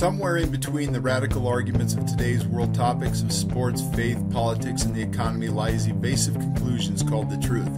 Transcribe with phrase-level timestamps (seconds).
[0.00, 4.94] Somewhere in between the radical arguments of today's world topics of sports, faith, politics, and
[4.94, 7.68] the economy lies evasive conclusions called the truth.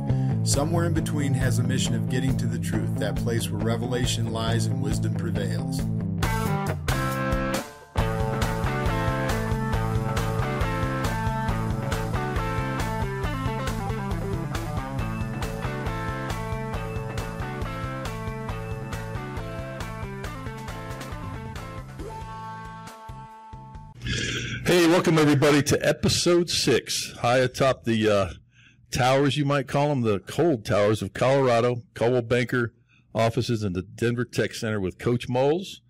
[0.45, 4.33] Somewhere in between has a mission of getting to the truth, that place where revelation
[4.33, 5.81] lies and wisdom prevails.
[25.03, 28.33] Welcome everybody to episode six, high atop the uh,
[28.93, 32.73] towers, you might call them, the cold towers of Colorado, Coldwell Banker
[33.13, 35.81] offices in the Denver Tech Center with Coach Moles.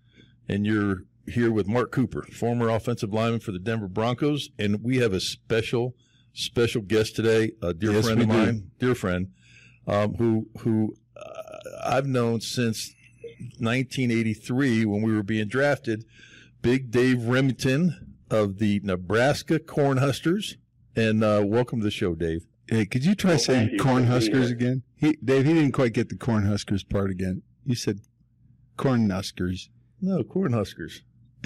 [0.49, 4.49] And you're here with Mark Cooper, former offensive lineman for the Denver Broncos.
[4.57, 5.93] And we have a special,
[6.33, 8.33] special guest today, a dear Yes, friend of do.
[8.33, 9.27] mine, dear friend,
[9.85, 12.95] um, who, who uh, I've known since
[13.59, 16.03] 1983 when we were being drafted.
[16.63, 20.55] Big Dave Rimington of the Nebraska Cornhuskers.
[20.95, 22.45] And uh, welcome to the show, Dave.
[22.67, 23.79] Hey, could you try Well, saying thank you.
[23.79, 24.83] corn Good to be huskers again?
[24.95, 27.41] He, Dave, he didn't quite get the corn huskers part again.
[27.65, 27.99] You said
[28.77, 29.69] corn huskers.
[30.01, 30.99] No, Cornhuskers.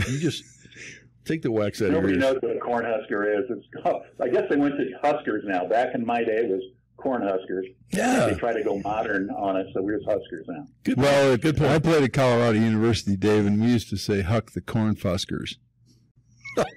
[0.09, 0.43] You just
[1.25, 3.45] take the wax out of your Nobody knows what a cornhusker is.
[3.49, 5.65] It's, I guess they went to Huskers now.
[5.67, 6.63] Back in my day, it was
[6.97, 7.63] cornhuskers.
[7.91, 10.65] They Yeah, They try to go modern on us, so we're just Huskers now.
[10.83, 10.97] good.
[10.97, 11.71] Well, good point.
[11.71, 15.57] I played at Colorado University, Dave, and we used to say huck the corn fuskers.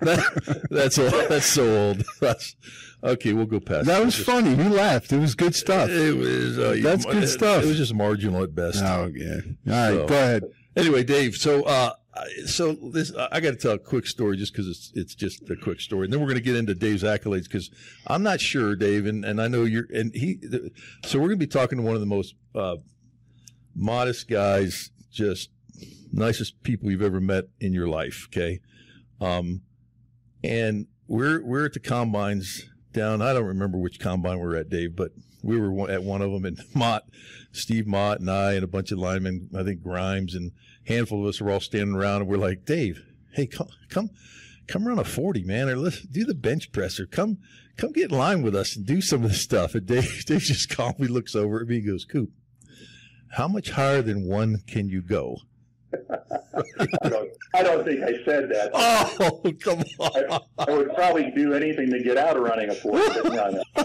[0.00, 1.12] That, that's old.
[1.28, 2.04] That's so old.
[2.20, 2.56] That's
[3.04, 3.32] okay.
[3.32, 4.50] We'll go past That was funny.
[4.54, 5.12] You laughed.
[5.12, 5.90] It was good stuff.
[5.90, 6.58] It was.
[6.58, 7.62] Uh, That's good it- stuff.
[7.64, 8.82] It was just marginal at best.
[8.82, 9.40] Oh, yeah.
[9.68, 10.44] All right, So- go ahead.
[10.76, 11.34] Anyway, Dave.
[11.36, 14.92] So, uh, I- so this I got to tell a quick story just because it's
[14.94, 17.70] it's just a quick story, and then we're going to get into Dave's accolades because
[18.06, 20.38] I'm not sure, Dave, and, and I know you're and he.
[21.04, 22.76] So we're going to be talking to one of the most uh,
[23.74, 25.50] modest guys, just
[26.12, 28.26] nicest people you've ever met in your life.
[28.28, 28.60] Okay,
[29.20, 29.62] um,
[30.42, 33.22] and we're we're at the combines down.
[33.22, 35.12] I don't remember which combine we are at, Dave, but
[35.42, 37.04] we were at one of them, and Mott,
[37.52, 39.50] Steve Mott, and I, and a bunch of linemen.
[39.56, 40.52] I think Grimes and
[40.86, 43.02] handful of us were all standing around, and we're like, Dave,
[43.32, 44.10] hey, come come.
[44.66, 47.38] Come run a forty, man, or let's do the bench press, or come,
[47.76, 49.76] come get in line with us and do some of this stuff.
[49.76, 52.30] And Dave, Dave just calmly looks over at me, and goes, "Coop,
[53.36, 55.38] how much higher than one can you go?"
[57.02, 58.70] I don't, I don't think I said that.
[59.18, 60.40] Oh, come on!
[60.58, 63.20] I would probably do anything to get out of running a forty.
[63.22, 63.84] But no, no.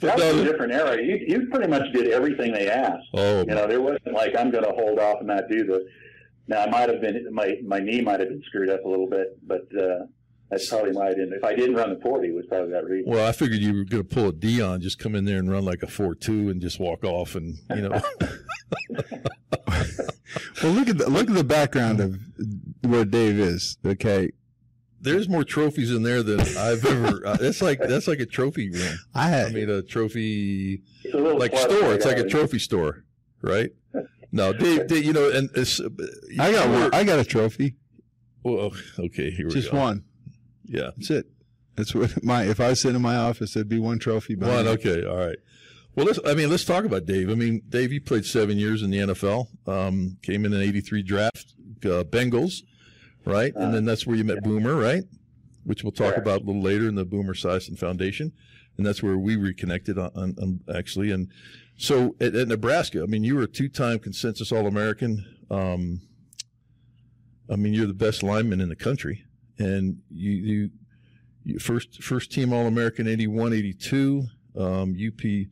[0.00, 1.02] That was a different era.
[1.02, 3.06] You, you pretty much did everything they asked.
[3.14, 5.80] Oh, You know, there wasn't like I'm going to hold off and not do this.
[6.46, 9.08] Now, I might have been my my knee might have been screwed up a little
[9.08, 10.04] bit, but uh,
[10.50, 11.32] that's probably why I didn't.
[11.32, 13.10] If I didn't run the forty, it was probably that reason.
[13.10, 15.50] well, I figured you were going to pull a Dion, just come in there and
[15.50, 18.00] run like a four-two and just walk off, and you know.
[20.62, 22.18] Well, look at the look at the background of
[22.82, 23.76] where Dave is.
[23.84, 24.32] Okay,
[25.00, 27.26] There's more trophies in there than I've ever.
[27.26, 28.98] Uh, that's like that's like a trophy room.
[29.14, 31.94] I I mean, a trophy a like store.
[31.94, 32.28] It's like a yeah.
[32.28, 33.04] trophy store,
[33.42, 33.70] right?
[34.32, 35.80] No, Dave, Dave you know, and it's,
[36.40, 36.94] I got you one.
[36.94, 37.76] I got a trophy.
[38.42, 39.60] Well, okay, here we Just go.
[39.60, 40.04] Just one.
[40.66, 41.26] Yeah, That's it.
[41.76, 42.44] That's what my.
[42.44, 44.34] If I was sitting in my office, there'd be one trophy.
[44.34, 44.74] behind one.
[44.78, 44.86] it.
[44.86, 45.38] Okay, all right.
[45.96, 46.18] Well, let's.
[46.26, 47.30] I mean, let's talk about Dave.
[47.30, 49.48] I mean, Dave, you played seven years in the NFL.
[49.68, 51.54] Um, came in an '83 draft,
[51.84, 52.62] uh, Bengals,
[53.24, 53.54] right?
[53.54, 55.02] and then that's where you met Boomer, right?
[55.64, 56.26] Which we'll talk Correct.
[56.26, 58.32] about a little later in the Boomer Esiason Foundation,
[58.76, 61.10] and that's where we reconnected on, on, on actually.
[61.10, 61.28] And
[61.76, 65.24] so at, at Nebraska, I mean, you were a two-time consensus All-American.
[65.50, 66.02] Um,
[67.50, 69.24] I mean, you're the best lineman in the country,
[69.58, 70.70] and you you,
[71.44, 74.26] you first first team All American 81, 82,
[74.56, 75.48] um, UPI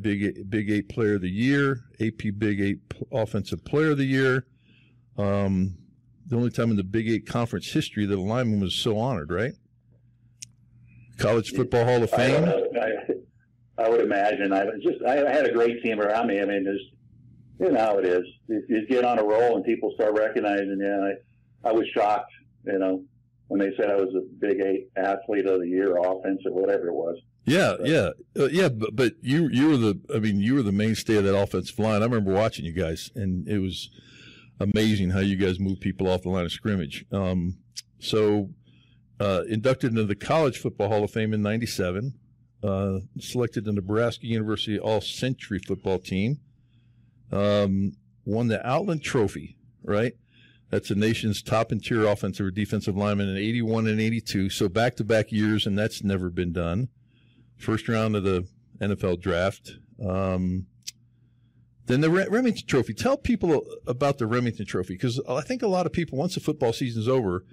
[0.00, 2.78] Big Eight, Big Eight Player of the Year, AP Big Eight
[3.12, 4.46] Offensive Player of the Year.
[5.16, 5.76] Um,
[6.26, 9.30] the only time in the Big Eight conference history that a lineman was so honored,
[9.30, 9.54] right?
[11.18, 12.44] College Football Hall of Fame.
[12.44, 12.66] know.
[12.80, 14.52] I, I would imagine.
[14.52, 16.40] I was just I had a great team around me.
[16.40, 16.82] I mean, there's
[17.58, 18.24] you know how it is.
[18.48, 21.16] You, you get on a roll and people start recognizing you.
[21.64, 22.32] I, I was shocked,
[22.64, 23.02] you know,
[23.50, 26.86] when they said I was a Big Eight Athlete of the Year, offense or whatever
[26.86, 27.18] it was.
[27.44, 28.68] Yeah, yeah, uh, yeah.
[28.68, 31.76] But, but you you were the I mean you were the mainstay of that offensive
[31.76, 32.00] line.
[32.00, 33.90] I remember watching you guys, and it was
[34.60, 37.04] amazing how you guys moved people off the line of scrimmage.
[37.10, 37.56] Um,
[37.98, 38.50] so
[39.18, 42.14] uh, inducted into the College Football Hall of Fame in '97.
[42.62, 46.38] Uh, selected the Nebraska University All Century football team.
[47.32, 47.94] Um,
[48.24, 50.12] won the Outland Trophy, right?
[50.70, 54.50] That's the nation's top interior offensive or defensive lineman in 81 and 82.
[54.50, 56.88] So back to back years, and that's never been done
[57.60, 58.46] first round of the
[58.80, 59.72] NFL draft.
[60.04, 60.66] Um,
[61.86, 62.94] Then the Rimington Trophy.
[62.94, 66.40] Tell people about the Rimington Trophy because I think a lot of people, once the
[66.40, 67.44] football season's over,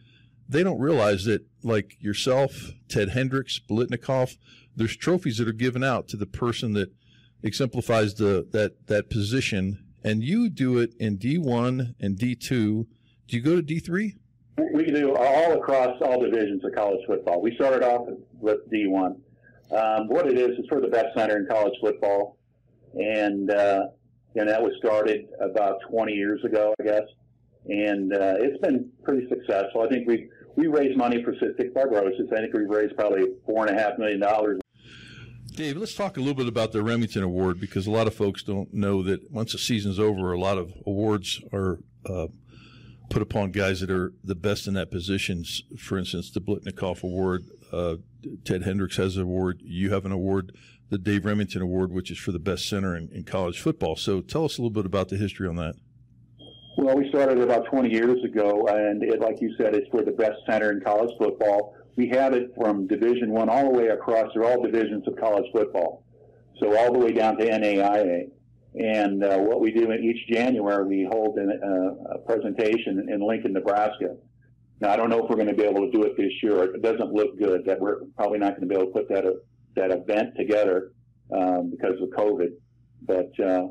[0.47, 4.37] they don't realize that, like yourself, Ted Hendricks, Biletnikoff,
[4.75, 6.93] there's trophies that are given out to the person that
[7.43, 12.85] exemplifies the that that position, and you do it in D1 and D2.
[13.27, 14.15] Do you go to D3?
[14.73, 17.41] We do all across all divisions of college football.
[17.41, 18.07] We started off
[18.39, 19.17] with D1.
[19.71, 22.37] Um, what it is is for the best center in college football,
[22.93, 23.87] and uh,
[24.35, 27.03] and that was started about 20 years ago, I guess.
[27.65, 29.81] And uh, it's been pretty successful.
[29.81, 32.31] I think we we raised money for cystic fibrosis.
[32.31, 34.59] I think we raised probably four and a half million dollars.
[35.53, 38.43] Dave, let's talk a little bit about the Rimington Award because a lot of folks
[38.43, 42.27] don't know that once the season's over, a lot of awards are uh,
[43.09, 45.63] put upon guys that are the best in that positions.
[45.77, 47.95] For instance, the Biletnikoff Award, uh,
[48.43, 49.61] Ted Hendricks has an award.
[49.63, 50.55] You have an award,
[50.89, 53.95] the Dave Rimington Award, which is for the best center in, in college football.
[53.95, 55.75] So tell us a little bit about the history on that.
[56.77, 60.11] Well, we started about 20 years ago, and it, like you said, it's for the
[60.11, 61.75] best center in college football.
[61.95, 65.45] We have it from Division One all the way across through all divisions of college
[65.51, 66.03] football,
[66.59, 68.29] so all the way down to NAIA.
[68.77, 73.25] And uh, what we do in each January, we hold an, uh, a presentation in
[73.25, 74.15] Lincoln, Nebraska.
[74.79, 76.75] Now, I don't know if we're going to be able to do it this year.
[76.75, 79.25] It doesn't look good that we're probably not going to be able to put that
[79.25, 79.31] uh,
[79.75, 80.91] that event together
[81.35, 82.49] um, because of COVID.
[83.01, 83.67] But uh,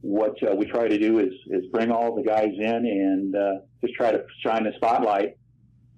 [0.00, 3.52] what uh, we try to do is is bring all the guys in and uh,
[3.80, 5.36] just try to shine the spotlight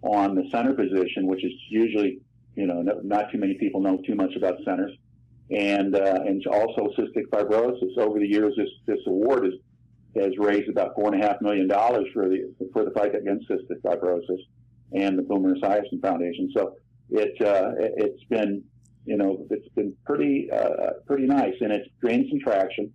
[0.02, 2.20] on the center position, which is usually
[2.56, 4.92] you know not too many people know too much about centers,
[5.50, 7.98] and uh, and also cystic fibrosis.
[7.98, 9.54] Over the years, this this award is,
[10.16, 13.48] has raised about four and a half million dollars for the for the fight against
[13.48, 14.40] cystic fibrosis
[14.92, 16.50] and the Boomer Esiason Foundation.
[16.56, 16.76] So
[17.10, 18.62] it uh, it's been
[19.04, 22.92] you know it's been pretty uh, pretty nice, and it's gained some traction.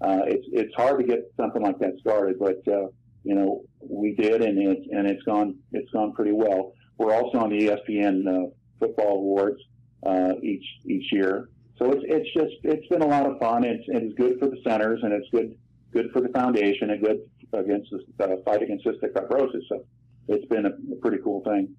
[0.00, 2.88] Uh, it's it's hard to get something like that started, but uh,
[3.22, 6.72] you know we did, and it's and it's gone it's gone pretty well.
[6.98, 9.60] We're also on the ESPN uh, football awards
[10.04, 11.48] uh, each each year,
[11.78, 13.64] so it's it's just it's been a lot of fun.
[13.64, 15.56] It's it's good for the centers, and it's good
[15.92, 17.20] good for the foundation, and good
[17.52, 19.62] against the uh, fight against cystic fibrosis.
[19.68, 19.84] So
[20.28, 21.74] it's been a, a pretty cool thing.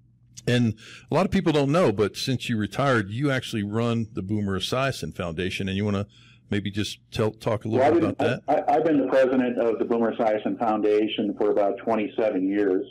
[0.46, 0.74] And
[1.10, 4.58] a lot of people don't know, but since you retired, you actually run the Boomer
[4.58, 6.06] Esiason Foundation, and you want to
[6.50, 8.66] maybe just tell, talk a little well, bit about that?
[8.68, 12.86] I, have been the president of the Boomer Esiason Foundation for about 27 years.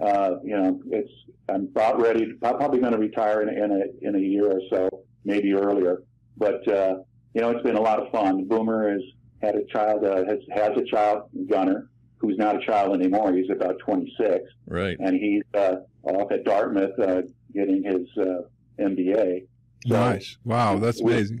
[0.00, 1.10] Uh, you know, it's
[1.48, 2.26] I'm about ready.
[2.26, 5.52] To, I'm probably going to retire in, in, a in a year or so, maybe
[5.54, 6.02] earlier.
[6.38, 6.98] But uh,
[7.34, 8.46] you know, it's been a lot of fun.
[8.46, 9.02] Boomer has
[9.42, 11.88] had a child, uh, has has a child, Gunnar,
[12.18, 13.32] who's not a child anymore.
[13.32, 14.96] He's about 26, right?
[14.98, 18.42] And he's uh, off at Dartmouth uh, getting his uh,
[18.78, 19.46] MBA.
[19.86, 20.38] So nice.
[20.44, 21.40] Wow, that's we, amazing.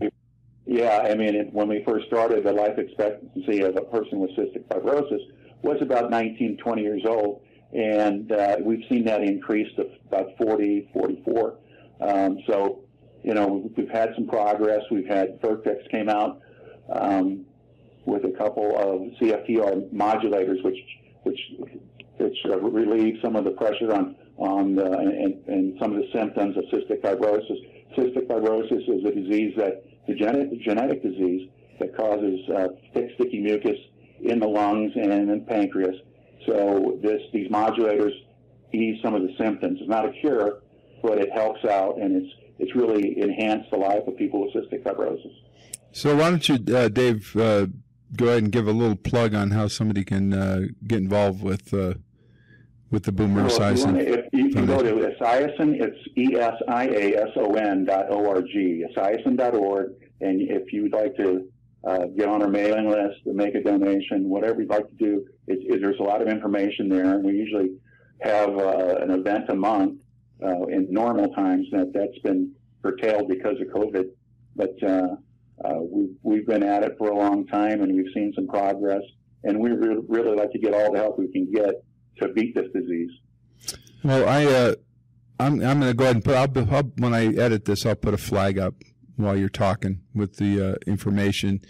[0.66, 4.30] Yeah, I mean, it, when we first started, the life expectancy of a person with
[4.32, 5.22] cystic fibrosis
[5.62, 7.42] was about 19, 20 years old,
[7.72, 11.56] and uh, we've seen that increase to about 40, 44.
[12.00, 12.84] Um, so,
[13.28, 14.80] you know, we've had some progress.
[14.90, 16.40] We've had Vertex came out
[16.90, 17.44] um,
[18.06, 20.78] with a couple of CFTR modulators, which
[21.24, 21.38] which
[22.16, 26.08] which uh, relieve some of the pressure on on the, and, and some of the
[26.10, 27.58] symptoms of cystic fibrosis.
[27.98, 33.40] Cystic fibrosis is a disease that the genetic, genetic disease that causes uh, thick, sticky
[33.40, 33.78] mucus
[34.22, 35.96] in the lungs and in the pancreas.
[36.46, 38.12] So this, these modulators
[38.72, 39.80] ease some of the symptoms.
[39.82, 40.60] It's not a cure,
[41.02, 44.82] but it helps out, and it's it's really enhanced the life of people with cystic
[44.82, 45.32] fibrosis.
[45.92, 47.66] So why don't you, uh, Dave, uh,
[48.16, 51.72] go ahead and give a little plug on how somebody can uh, get involved with
[51.72, 51.94] uh,
[52.90, 54.00] with the Boomer well, Esiason.
[54.00, 59.92] If you, can go to Esiason, it's E-S-I-A-S-O-N dot O-R-G, Esiason dot org.
[60.22, 61.46] And if you'd like to
[61.86, 65.26] uh, get on our mailing list and make a donation, whatever you'd like to do,
[65.46, 67.14] it, it, there's a lot of information there.
[67.14, 67.76] And we usually
[68.22, 70.00] have uh, an event a month
[70.42, 71.66] uh, in normal times.
[71.72, 72.52] That that's been
[72.82, 74.06] curtailed because of COVID,
[74.56, 75.16] but uh,
[75.64, 79.02] uh, we've we've been at it for a long time, and we've seen some progress.
[79.44, 81.84] And we re- really like to get all the help we can get
[82.20, 83.10] to beat this disease.
[84.02, 84.74] Well, I uh,
[85.40, 87.94] I'm I'm going to go ahead and put I'll, I'll, when I edit this, I'll
[87.94, 88.74] put a flag up
[89.16, 91.60] while you're talking with the uh, information.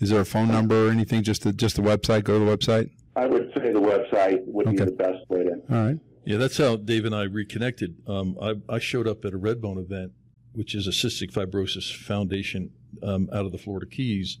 [0.00, 1.22] Is there a phone number or anything?
[1.22, 2.24] Just the just the website.
[2.24, 2.90] Go to the website.
[3.14, 4.76] I would say the website would okay.
[4.76, 5.52] be the best way to.
[5.70, 5.98] All right.
[6.26, 8.02] Yeah, that's how Dave and I reconnected.
[8.08, 10.10] Um, I, I, showed up at a Redbone event,
[10.54, 14.38] which is a cystic fibrosis foundation um, out of the Florida Keys,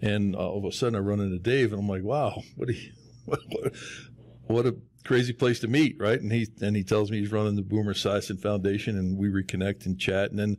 [0.00, 2.70] and uh, all of a sudden I run into Dave, and I'm like, "Wow, what,
[2.70, 2.92] you,
[3.26, 3.40] what,
[4.46, 6.18] what, a crazy place to meet, right?
[6.18, 9.84] And he and he tells me he's running the Boomer Esiason Foundation, and we reconnect
[9.84, 10.30] and chat.
[10.30, 10.56] And then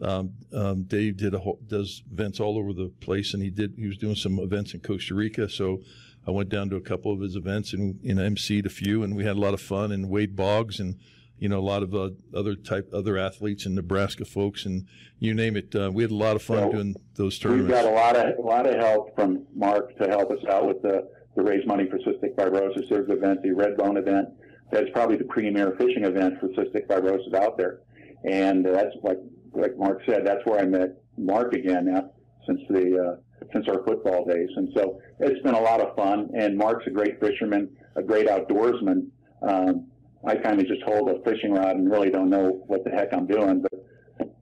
[0.00, 3.74] um, um, Dave did a whole, does events all over the place, and he did
[3.76, 5.48] he was doing some events in Costa Rica.
[5.48, 5.80] So
[6.26, 9.14] I went down to a couple of his events and know emceed a few, and
[9.14, 9.92] we had a lot of fun.
[9.92, 10.98] And Wade Boggs and
[11.38, 14.86] you know a lot of uh, other type other athletes and Nebraska folks and
[15.18, 15.74] you name it.
[15.74, 17.68] Uh, we had a lot of fun So, doing those tournaments.
[17.68, 20.66] We've got a lot of, a lot of help from Mark to help us out
[20.66, 22.88] with the, the Raise Money for Cystic Fibrosis.
[22.88, 24.28] There's an event, the Redbone event.
[24.72, 27.82] That's probably the premier fishing event for cystic fibrosis out there.
[28.24, 29.18] And that's like,
[29.52, 32.10] like Mark said, that's where I met Mark again now
[32.46, 34.48] since the, uh, since our football days.
[34.56, 36.30] And so it's been a lot of fun.
[36.36, 39.08] And Mark's a great fisherman, a great outdoorsman.
[39.42, 39.86] Um,
[40.26, 43.12] I kind of just hold a fishing rod and really don't know what the heck
[43.12, 43.86] I'm doing, but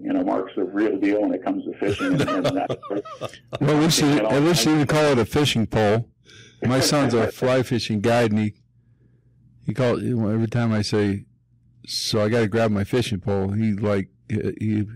[0.01, 2.21] you know, Mark's the real deal when it comes to fishing.
[2.21, 2.79] And, and that,
[3.61, 6.09] Well, we you, at least you can call it a fishing pole.
[6.63, 8.55] My son's a fly fishing guide, and he
[9.67, 11.25] he called every time I say,
[11.87, 14.87] "So I got to grab my fishing pole." He like he,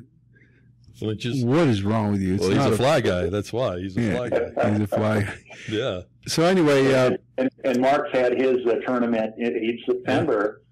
[0.98, 1.44] Flinches.
[1.44, 2.34] what is wrong with you?
[2.34, 3.26] It's Well, he's a fly guy.
[3.28, 4.16] That's why he's a Yeah.
[4.16, 4.70] fly guy.
[4.72, 5.28] He's a fly.
[5.70, 6.00] Yeah.
[6.26, 10.62] So anyway, uh, and, and Mark's had his uh, tournament in, each September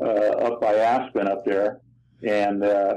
[0.00, 1.80] uh, up by Aspen up there,
[2.26, 2.94] and uh,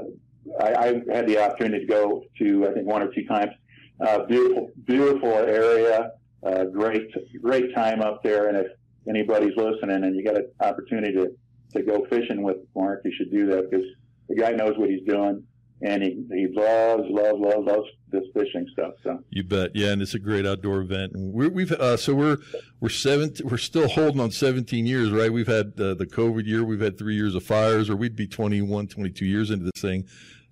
[0.60, 3.52] I, I had the opportunity to go to I think one or two times.
[4.00, 6.12] Uh, beautiful, beautiful area,
[6.46, 7.10] uh, great,
[7.42, 8.48] great time up there.
[8.48, 8.68] And if
[9.08, 11.32] anybody's listening and you got an opportunity to
[11.74, 13.86] to go fishing with Mark, you should do that because
[14.30, 15.44] the guy knows what he's doing,
[15.84, 18.94] and he he loves, loves, loves, loves this fishing stuff.
[19.04, 19.20] So.
[19.30, 19.72] You bet.
[19.76, 21.14] Yeah, and it's a great outdoor event.
[21.14, 22.38] And we're, we've uh, so we're
[22.80, 23.34] we're seven.
[23.44, 25.32] We're still holding on 17 years, right?
[25.32, 26.64] We've had uh, the COVID year.
[26.64, 30.06] We've had three years of fires, or we'd be 21, 22 years into this thing.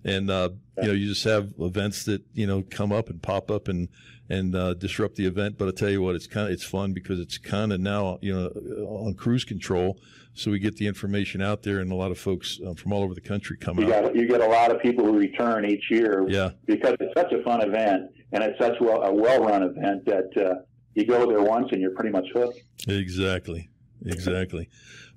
[0.04, 0.50] And uh,
[0.82, 3.88] you know, you just have events that you know come up and pop up and
[4.28, 5.56] and uh, disrupt the event.
[5.56, 8.18] But I tell you what, it's kind of it's fun because it's kind of now
[8.20, 8.48] you know
[8.86, 9.98] on cruise control,
[10.34, 13.02] so we get the information out there, and a lot of folks uh, from all
[13.02, 14.04] over the country come You out.
[14.04, 16.50] got you get a lot of people who return each year Yeah.
[16.66, 20.54] because it's such a fun event and it's such well, a well-run event that uh,
[20.94, 22.58] you go there once and you're pretty much hooked.
[22.88, 23.68] Exactly.
[24.06, 24.68] Exactly.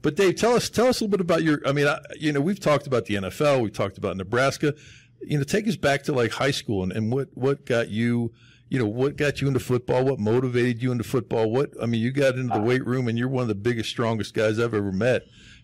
[0.02, 1.60] But Dave, tell us tell us a little bit about your.
[1.66, 4.76] I mean, I, you know, we've talked about the NFL, we've talked about Nebraska.
[5.22, 8.32] You know, take us back to like high school and, and what what got you.
[8.76, 10.04] You know, what got you into football?
[10.04, 11.50] What motivated you into football?
[11.50, 13.88] What I mean, you got into the weight room and you're one of the biggest,
[13.90, 15.22] strongest guys I've ever met.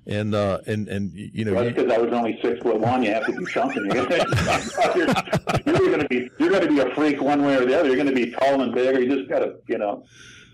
[0.07, 3.03] And uh, and and you know, Well, because I was only six foot one.
[3.03, 3.83] You have to be something.
[5.65, 7.87] You're going to be you're going to be a freak one way or the other.
[7.89, 10.05] You're going to be tall and big, or you just got to you know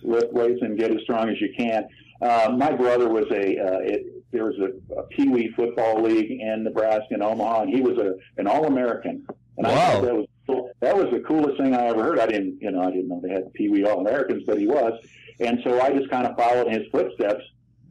[0.01, 1.87] lift weights and get as strong as you can.
[2.23, 6.31] Uh, my brother was a uh, it, there was a, a pee wee football league
[6.41, 9.25] in Nebraska in Omaha, and he was a an all American.
[9.57, 9.91] And I Wow.
[9.91, 10.25] thought that was.
[10.47, 12.19] That was the coolest thing I ever heard.
[12.19, 14.67] I didn't you know I didn't know they had pee wee all Americans, but he
[14.67, 14.93] was,
[15.39, 17.43] and so I just kind of followed his footsteps.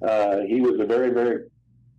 [0.03, 1.49] Uh, he was a very very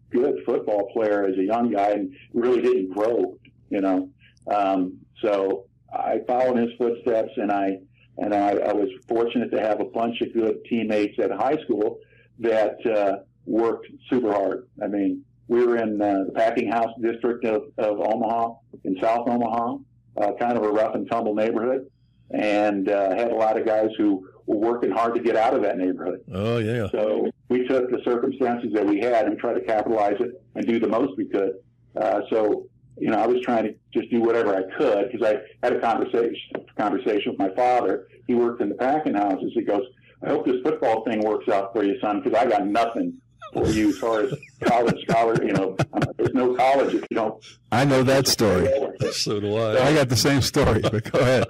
[0.09, 3.37] good football player as a young guy and really didn't grow,
[3.69, 4.09] you know.
[4.49, 7.79] Um, so I followed his footsteps and I
[8.17, 11.99] and I, I was fortunate to have a bunch of good teammates at high school
[12.39, 14.67] that uh, worked super hard.
[14.81, 19.27] I mean, we were in uh, the packing house district of, of Omaha, in South
[19.27, 19.77] Omaha,
[20.17, 21.89] uh, kind of a rough and tumble neighborhood,
[22.31, 25.61] and uh, had a lot of guys who were working hard to get out of
[25.61, 26.21] that neighborhood.
[26.33, 30.41] oh yeah, So we took the circumstances that we had and tried to capitalize it
[30.55, 31.53] and do the most we could.
[31.95, 32.65] Uh, so,
[32.97, 35.79] you know, I was trying to just do whatever I could because I had a
[35.79, 36.35] conversation
[36.77, 38.07] conversation with my father.
[38.27, 39.51] He worked in the packing houses.
[39.53, 39.83] He goes,
[40.23, 43.13] "I hope this football thing works out for you, son, because I got nothing
[43.53, 44.33] for you as far as
[44.63, 45.35] college scholar.
[45.43, 45.75] You know,
[46.17, 48.67] there's no college if you don't." I know that story.
[49.11, 49.87] so do I.
[49.87, 51.45] I got the same story, but go ahead.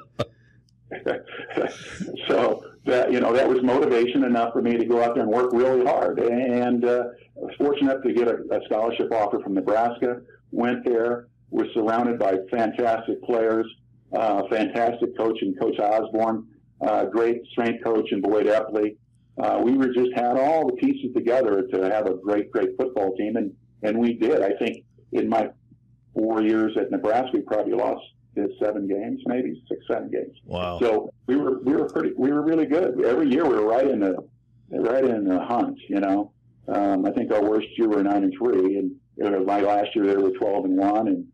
[2.27, 5.31] so that you know that was motivation enough for me to go out there and
[5.31, 6.19] work really hard.
[6.19, 7.03] And uh,
[7.37, 10.21] I was fortunate to get a, a scholarship offer from Nebraska.
[10.51, 13.67] Went there, was surrounded by fantastic players,
[14.13, 16.47] uh, fantastic coach and Coach Osborne,
[16.81, 18.95] uh, great strength coach and Boyd Epley.
[19.39, 23.15] Uh, we were just had all the pieces together to have a great, great football
[23.15, 23.53] team, and
[23.83, 24.41] and we did.
[24.41, 25.49] I think in my
[26.13, 28.01] four years at Nebraska, we probably lost
[28.61, 30.35] seven games, maybe six, seven games.
[30.45, 30.79] Wow.
[30.79, 33.03] So we were we were pretty we were really good.
[33.03, 34.15] Every year we were right in the
[34.71, 35.77] right in the hunt.
[35.89, 36.31] You know,
[36.67, 40.15] um, I think our worst year were nine and three, and my last year they
[40.15, 41.07] were twelve and one.
[41.07, 41.27] And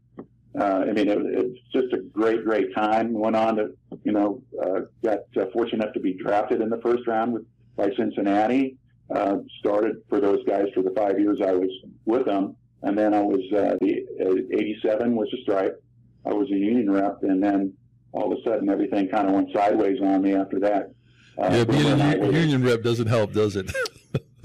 [0.60, 3.14] uh, I mean, it, it's just a great great time.
[3.14, 6.82] Went on to you know uh, got uh, fortunate enough to be drafted in the
[6.82, 7.46] first round with
[7.76, 8.78] by Cincinnati.
[9.14, 11.70] Uh, started for those guys for the five years I was
[12.06, 15.74] with them, and then I was uh, the uh, '87 was a strike.
[16.26, 17.74] I was a union rep, and then
[18.14, 20.92] all of a sudden everything kind of went sideways on me after that.
[21.38, 23.72] Uh, yeah, being Boomer and I a were- u- union rep doesn't help, does it?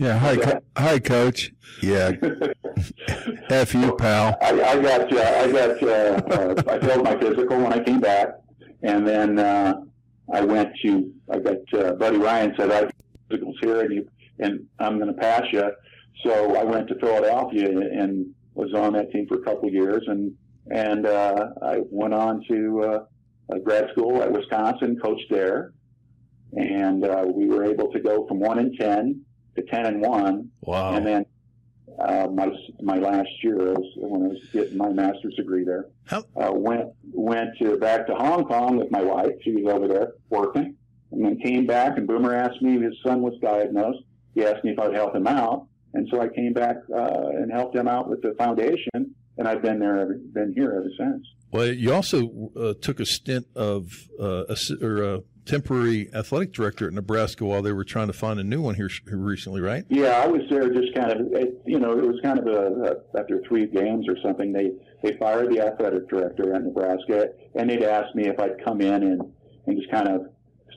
[0.00, 1.50] Yeah, hi, co- hi, coach.
[1.82, 2.12] Yeah,
[3.50, 4.36] f you, pal.
[4.40, 7.98] I, I got, uh, I got, uh, uh, I failed my physical when I came
[7.98, 8.28] back,
[8.84, 9.74] and then uh,
[10.32, 12.88] I went to, I got uh, Buddy Ryan said I
[13.30, 14.08] have here, and you,
[14.38, 15.70] and I'm going to pass you.
[16.24, 20.02] So I went to Philadelphia and was on that team for a couple of years,
[20.06, 20.34] and
[20.70, 25.72] and uh, I went on to uh, grad school at Wisconsin, coached there,
[26.52, 29.24] and uh, we were able to go from one and ten
[29.56, 30.50] to ten and one.
[30.62, 30.94] Wow!
[30.94, 31.26] And then
[31.98, 32.50] uh, my
[32.82, 35.86] my last year was when I was getting my master's degree there.
[36.06, 36.24] How?
[36.36, 39.32] Uh, went went to back to Hong Kong with my wife.
[39.42, 40.76] She was over there working,
[41.18, 41.98] and then came back.
[41.98, 44.04] And Boomer asked me his son was diagnosed.
[44.34, 47.50] He asked me if I'd help him out, and so I came back uh, and
[47.50, 49.14] helped him out with the foundation.
[49.36, 51.26] And I've been there, ever, been here ever since.
[51.50, 56.86] Well, you also uh, took a stint of uh, a, or a temporary athletic director
[56.86, 59.84] at Nebraska while they were trying to find a new one here recently, right?
[59.88, 61.18] Yeah, I was there just kind of,
[61.66, 64.52] you know, it was kind of a, a after three games or something.
[64.52, 64.72] They
[65.02, 69.02] they fired the athletic director at Nebraska, and they'd asked me if I'd come in
[69.02, 69.22] and
[69.66, 70.26] and just kind of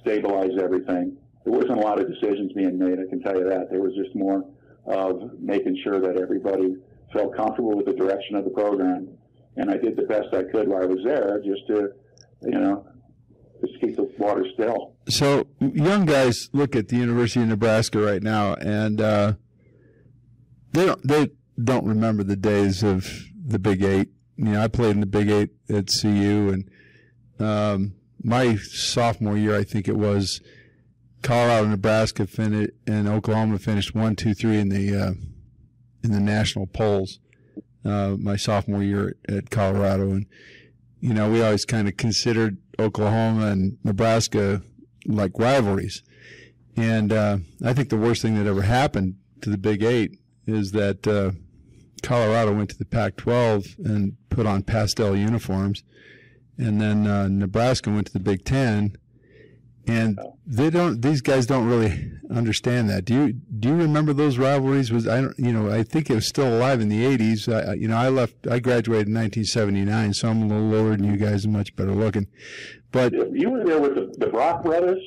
[0.02, 1.18] stabilize everything.
[1.44, 3.70] There wasn't a lot of decisions being made, I can tell you that.
[3.72, 4.46] There was just more
[4.86, 6.76] of making sure that everybody
[7.14, 9.10] felt comfortable with the direction of the program.
[9.58, 11.90] And I did the best I could while I was there just to,
[12.44, 12.88] you know,
[13.62, 14.96] just keep the water still.
[15.10, 19.34] So young guys look at the University of Nebraska right now, and uh,
[20.72, 21.30] they don't they
[21.62, 23.08] don't remember the days of
[23.46, 24.10] the Big Eight.
[24.38, 26.70] You know, I played in the Big Eight at CU, and
[27.40, 30.42] um, my sophomore year, I think it was,
[31.22, 35.12] Colorado, Nebraska, finished, and Oklahoma finished one, two, three in the uh,
[36.04, 37.20] in the national polls.
[37.84, 40.26] Uh, my sophomore year at Colorado, and
[41.00, 44.62] you know, we always kind of considered Oklahoma and Nebraska
[45.06, 46.04] like rivalries.
[46.78, 50.72] And uh, I think the worst thing that ever happened to the Big Eight is
[50.72, 51.32] that uh,
[52.02, 55.84] Colorado went to the Pac 12 and put on pastel uniforms.
[56.58, 58.98] And then uh, Nebraska went to the Big Ten.
[59.88, 63.04] And they don't these guys don't really understand that.
[63.04, 64.92] Do you do you remember those rivalries?
[64.92, 67.74] Was i don't you know i think it was still alive in the 80s I,
[67.74, 71.18] you know i left i graduated in 1979 so i'm a little older than you
[71.18, 72.28] guys and much better looking.
[72.92, 75.02] But you were there with the, the brock brothers?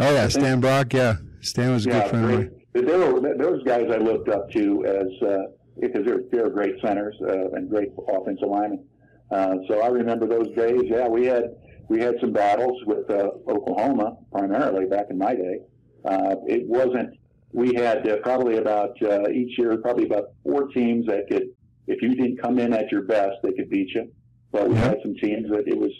[0.00, 1.16] Oh yeah stan brock yeah.
[1.40, 3.22] Stan was a yeah, good friend of mine.
[3.22, 5.42] were, those guys i looked up to as uh,
[5.80, 8.84] because they're, they're great centers uh, and great offensive linemen
[9.30, 11.56] uh, so i remember those days yeah we had
[11.90, 15.58] we had some battles with uh, Oklahoma primarily back in my day.
[16.04, 17.18] Uh, it wasn't.
[17.52, 21.48] We had uh, probably about uh, each year probably about four teams that could,
[21.88, 24.08] if you didn't come in at your best, they could beat you.
[24.52, 25.90] But we had some teams that it was,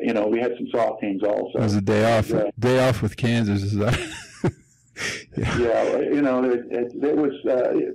[0.00, 1.58] you know, we had some soft teams also.
[1.58, 2.30] It was a day off.
[2.30, 2.44] Yeah.
[2.56, 3.64] Day off with Kansas.
[3.64, 3.98] Is that?
[5.36, 5.58] yeah.
[5.58, 5.98] yeah.
[5.98, 7.32] you know, it, it, it was.
[7.44, 7.92] Uh,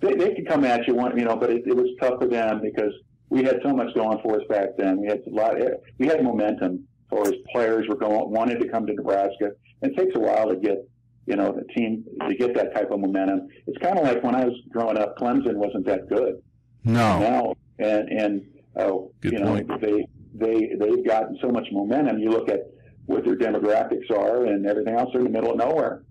[0.00, 2.26] they, they could come at you, one, you know, but it, it was tough for
[2.26, 2.92] them because
[3.30, 5.00] we had so much going for us back then.
[5.00, 5.54] We had a lot.
[5.98, 9.50] We had momentum as far as players were going, wanted to come to Nebraska.
[9.82, 10.78] And it takes a while to get,
[11.26, 13.48] you know, the team to get that type of momentum.
[13.66, 16.42] It's kind of like when I was growing up, Clemson wasn't that good.
[16.84, 17.18] No.
[17.18, 18.42] Now and and
[18.76, 19.80] oh, good you know, point.
[19.80, 22.18] they they they've gotten so much momentum.
[22.18, 22.70] You look at
[23.06, 25.10] what their demographics are and everything else.
[25.12, 26.04] They're in the middle of nowhere.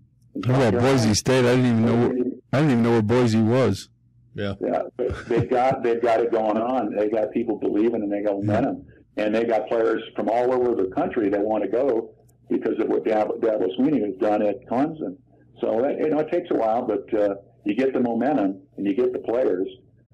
[0.46, 1.46] How about Boise State?
[1.46, 2.40] I didn't even know.
[2.54, 3.90] I didn't even know where Boise was.
[4.38, 4.54] Yeah.
[4.62, 4.84] Yeah,
[5.28, 6.96] they've got they've got it going on.
[6.96, 8.86] They got people believing and they got momentum,
[9.18, 12.14] and they got players from all over the country that want to go
[12.48, 15.18] because of what Dabo, Dabo Swinney has done at Clemson.
[15.60, 18.94] So you know it takes a while, but uh, you get the momentum and you
[18.94, 19.68] get the players.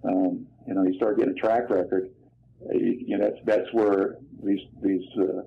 [0.05, 2.09] Um, you know, you start getting a track record.
[2.73, 5.41] You, you know, that's that's where these these uh,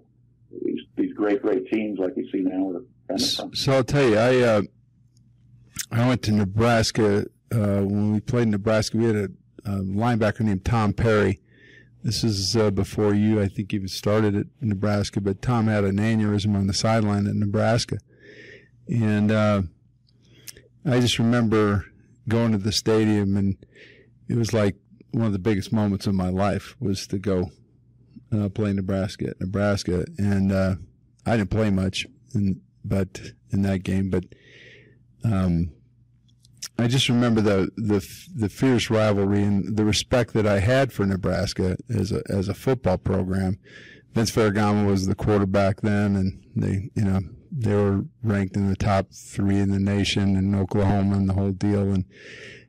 [0.62, 3.54] these these great great teams like you see now are coming from.
[3.54, 4.62] So I'll tell you, I uh,
[5.90, 7.24] I went to Nebraska
[7.56, 9.28] uh, when we played in Nebraska, we had a,
[9.64, 11.40] a linebacker named Tom Perry.
[12.02, 15.20] This is uh, before you, I think, even started at Nebraska.
[15.20, 17.98] But Tom had an aneurysm on the sideline at Nebraska,
[18.88, 19.62] and uh,
[20.84, 21.86] I just remember
[22.28, 23.56] going to the stadium, and
[24.28, 24.76] it was like
[25.12, 27.50] one of the biggest moments of my life was to go
[28.36, 30.74] uh, play Nebraska at Nebraska, and uh,
[31.24, 34.24] I didn't play much, in, but in that game, but.
[35.24, 35.72] Um,
[36.78, 41.06] I just remember the, the the fierce rivalry and the respect that I had for
[41.06, 43.58] Nebraska as a as a football program.
[44.12, 48.76] Vince Ferragamo was the quarterback then, and they you know they were ranked in the
[48.76, 51.92] top three in the nation in Oklahoma and the whole deal.
[51.92, 52.04] And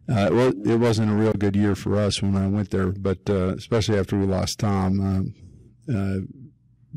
[0.09, 3.29] uh, well, it wasn't a real good year for us when I went there, but
[3.29, 5.35] uh, especially after we lost Tom, um,
[5.93, 6.19] uh,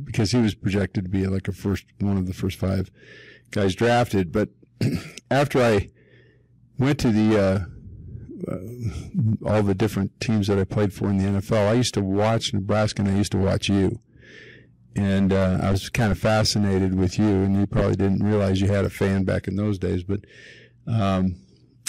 [0.05, 2.91] because he was projected to be like a first one of the first five
[3.51, 4.31] guys drafted.
[4.31, 4.51] But
[5.31, 5.89] after I
[6.81, 7.65] went to the uh,
[8.49, 8.57] uh,
[9.47, 12.53] all the different teams that I played for in the NFL, I used to watch
[12.53, 14.01] Nebraska and I used to watch you.
[14.97, 18.67] And uh, I was kind of fascinated with you, and you probably didn't realize you
[18.67, 20.03] had a fan back in those days.
[20.03, 20.21] But
[20.89, 21.37] um,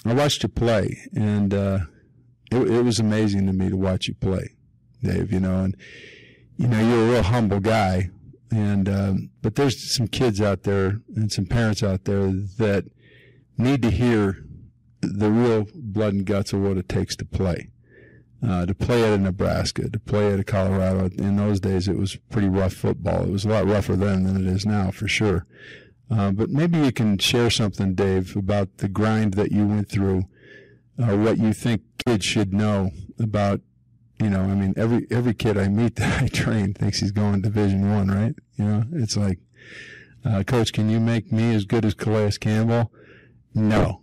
[0.06, 1.80] I watched you play, and uh,
[2.52, 4.56] it, it was amazing to me to watch you play,
[5.02, 5.34] Dave.
[5.34, 5.76] You know, and
[6.58, 8.12] you know you're a real humble guy,
[8.52, 12.28] and um, but there's some kids out there and some parents out there
[12.60, 12.86] that
[13.58, 14.46] need to hear
[15.02, 17.70] the real blood and guts of what it takes to play.
[18.44, 21.12] Uh, to play at a Nebraska, to play at a Colorado.
[21.18, 23.24] In those days, it was pretty rough football.
[23.24, 25.46] It was a lot rougher then than it is now, for sure.
[26.10, 30.24] Uh, but maybe you can share something, Dave, about the grind that you went through,
[31.02, 33.62] uh, what you think kids should know about.
[34.20, 37.42] You know, I mean, every every kid I meet that I train thinks he's going
[37.42, 38.36] Division One, right?
[38.58, 39.40] You know, it's like,
[40.26, 42.92] uh, Coach, can you make me as good as Calais Campbell?
[43.54, 44.02] No,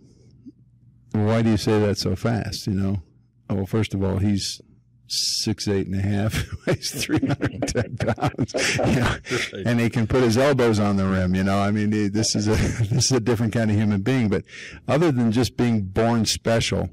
[1.25, 2.67] why do you say that so fast?
[2.67, 3.03] You know,
[3.49, 4.61] oh, well, first of all, he's
[5.07, 9.89] six eight and a half, weighs three hundred and ten pounds, you know, and he
[9.89, 11.35] can put his elbows on the rim.
[11.35, 12.51] You know, I mean, this is a
[12.93, 14.29] this is a different kind of human being.
[14.29, 14.43] But
[14.87, 16.89] other than just being born special,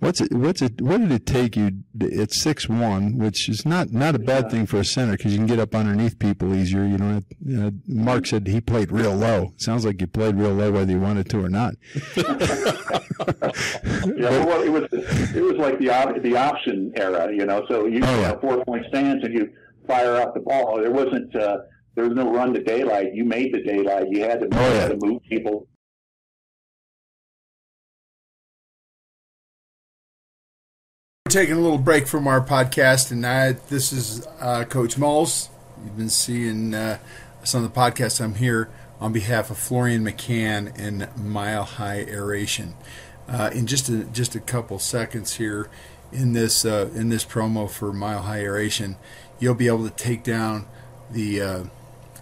[0.00, 0.32] What's it?
[0.32, 0.80] What's it?
[0.80, 1.82] What did it take you?
[2.00, 4.50] It's six one, which is not not a bad yeah.
[4.50, 6.84] thing for a center because you can get up underneath people easier.
[6.84, 7.22] You know,
[7.58, 9.54] uh, Mark said he played real low.
[9.56, 11.74] Sounds like you played real low whether you wanted to or not.
[12.16, 12.24] yeah,
[14.44, 17.32] well, it was it was like the the option era.
[17.34, 18.28] You know, so you oh, yeah.
[18.28, 19.50] have four point stance and you
[19.88, 20.78] fire off the ball.
[20.80, 21.58] There wasn't uh,
[21.96, 23.14] there was no run to daylight.
[23.14, 24.06] You made the daylight.
[24.10, 24.82] You had to, oh, yeah.
[24.82, 25.66] had to move people
[31.28, 35.50] taking a little break from our podcast, and I, this is uh, Coach Malls.
[35.84, 36.98] You've been seeing uh,
[37.54, 38.22] on the podcast.
[38.22, 42.74] I'm here on behalf of Florian McCann and Mile High Aeration.
[43.28, 45.68] Uh, in just a, just a couple seconds here,
[46.12, 48.96] in this uh, in this promo for Mile High Aeration,
[49.38, 50.66] you'll be able to take down
[51.10, 51.64] the uh,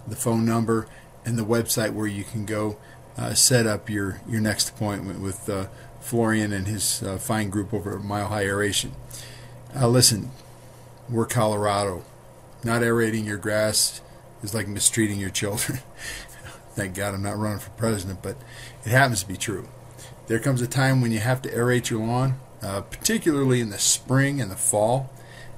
[0.09, 0.89] the phone number
[1.25, 2.77] and the website where you can go
[3.17, 5.49] uh, set up your your next appointment with
[6.07, 8.93] Florian and his uh, fine group over at Mile High Aeration.
[9.75, 10.31] Uh, listen,
[11.09, 12.05] we're Colorado.
[12.63, 14.01] Not aerating your grass
[14.41, 15.81] is like mistreating your children.
[16.75, 18.37] Thank God I'm not running for president, but
[18.85, 19.69] it happens to be true.
[20.29, 23.79] There comes a time when you have to aerate your lawn, uh, particularly in the
[23.79, 25.11] spring and the fall.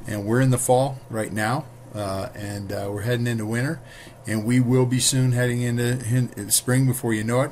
[0.06, 3.80] And we're in the fall right now, uh, and uh, we're heading into winter,
[4.26, 7.50] and we will be soon heading into in, spring before you know it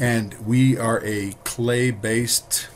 [0.00, 2.68] and we are a clay based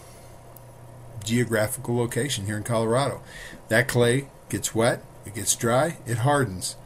[1.24, 3.22] geographical location here in Colorado.
[3.68, 6.76] That clay gets wet, it gets dry, it hardens,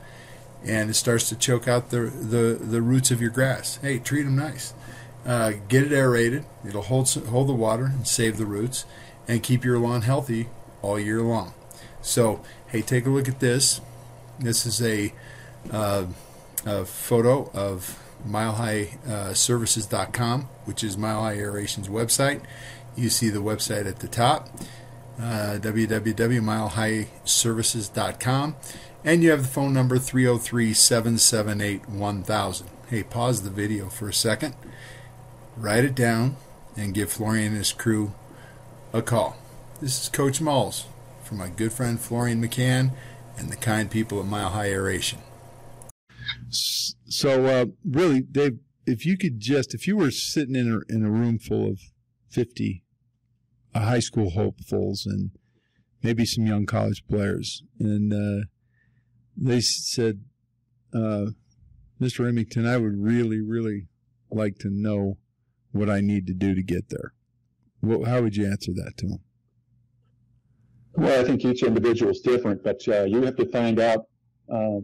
[0.64, 3.80] and it starts to choke out the, the, the roots of your grass.
[3.82, 4.72] Hey, treat them nice.
[5.26, 8.84] Uh, get it aerated, it'll hold, hold the water and save the roots,
[9.26, 10.48] and keep your lawn healthy
[10.82, 11.52] all year long.
[12.00, 13.80] So, hey, take a look at this.
[14.38, 15.12] This is a,
[15.72, 16.06] uh,
[16.64, 22.40] a photo of milehighservices.com, uh, which is Mile High Aeration's website.
[22.96, 24.48] You see the website at the top,
[25.18, 28.56] uh, www.milehighservices.com,
[29.04, 32.66] and you have the phone number 303 778 1000.
[32.88, 34.54] Hey, pause the video for a second,
[35.56, 36.36] write it down,
[36.76, 38.12] and give Florian and his crew
[38.92, 39.36] a call.
[39.80, 40.86] This is Coach Malls
[41.22, 42.92] for my good friend Florian McCann
[43.36, 45.20] and the kind people at Mile High Aeration.
[46.50, 51.04] So, uh, really, Dave, if you could just, if you were sitting in a, in
[51.04, 51.80] a room full of
[52.30, 52.84] 50
[53.74, 55.30] uh, high school hopefuls and
[56.02, 58.46] maybe some young college players, and uh,
[59.36, 60.20] they said,
[60.94, 61.26] uh,
[62.00, 62.24] Mr.
[62.24, 63.88] Rimington, I would really, really
[64.30, 65.18] like to know
[65.72, 67.12] what I need to do to get there.
[67.82, 69.18] Well, how would you answer that to them?
[70.94, 74.06] Well, I think each individual is different, but uh, you have to find out
[74.52, 74.80] uh,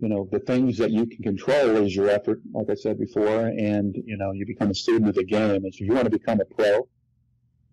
[0.00, 3.46] you know, the things that you can control is your effort, like I said before,
[3.46, 5.64] and, you know, you become a student of the game.
[5.64, 6.88] And so you want to become a pro,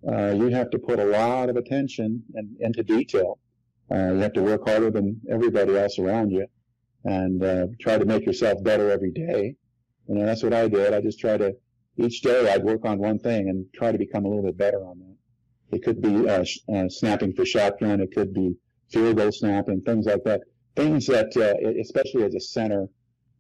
[0.08, 3.40] uh, you have to put a lot of attention and, into detail.
[3.90, 6.46] Uh, you have to work harder than everybody else around you
[7.06, 9.56] and, uh, try to make yourself better every day.
[10.10, 10.94] You know, that's what I did.
[10.94, 11.56] I just try to,
[11.96, 14.84] each day I'd work on one thing and try to become a little bit better
[14.86, 15.78] on that.
[15.78, 18.02] It could be, uh, uh, snapping for shotgun.
[18.02, 18.58] It could be
[18.90, 20.42] field goal snapping, things like that
[20.78, 22.88] things that, uh, especially as a center,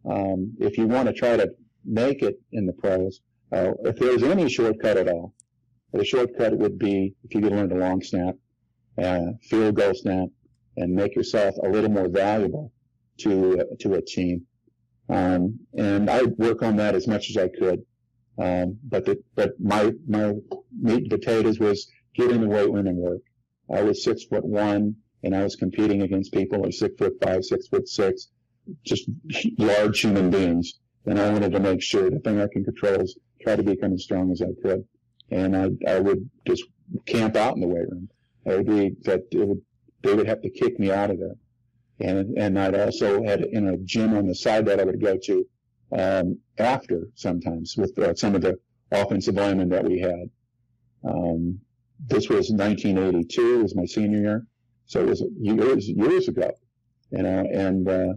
[0.09, 1.47] um, if you want to try to
[1.85, 3.21] make it in the pros,
[3.53, 5.33] uh, if there's any shortcut at all,
[5.93, 8.35] the shortcut would be if you could learn the long snap,
[9.01, 10.27] uh, field goal snap,
[10.75, 12.73] and make yourself a little more valuable
[13.19, 14.45] to to a team.
[15.09, 17.79] Um, and I work on that as much as I could.
[18.37, 20.33] Um, but the, but my my
[20.79, 23.21] meat and potatoes was get in the weight room and work.
[23.73, 27.13] I was six foot one, and I was competing against people who are six foot
[27.23, 28.29] five, six foot six,
[28.83, 29.09] just
[29.57, 30.79] large human beings.
[31.05, 33.93] And I wanted to make sure the thing I can control is try to become
[33.93, 34.83] as strong as I could.
[35.31, 36.63] And I I would just
[37.05, 38.09] camp out in the weight room.
[38.45, 39.61] I would be that it would
[40.03, 41.35] they would have to kick me out of there.
[41.99, 45.17] And and I'd also had in a gym on the side that I would go
[45.17, 45.45] to
[45.91, 48.59] um, after sometimes with uh, some of the
[48.91, 50.29] offensive linemen that we had.
[51.03, 51.59] Um,
[52.07, 54.45] this was 1982, was my senior year,
[54.87, 56.51] so it was years years ago,
[57.11, 57.45] you know.
[57.53, 58.13] And uh,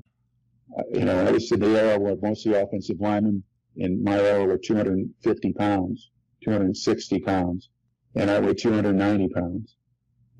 [0.92, 3.42] you know, I was in the era where most of the offensive linemen
[3.76, 6.10] in my era were 250 pounds,
[6.44, 7.68] 260 pounds,
[8.14, 9.76] and I weighed 290 pounds.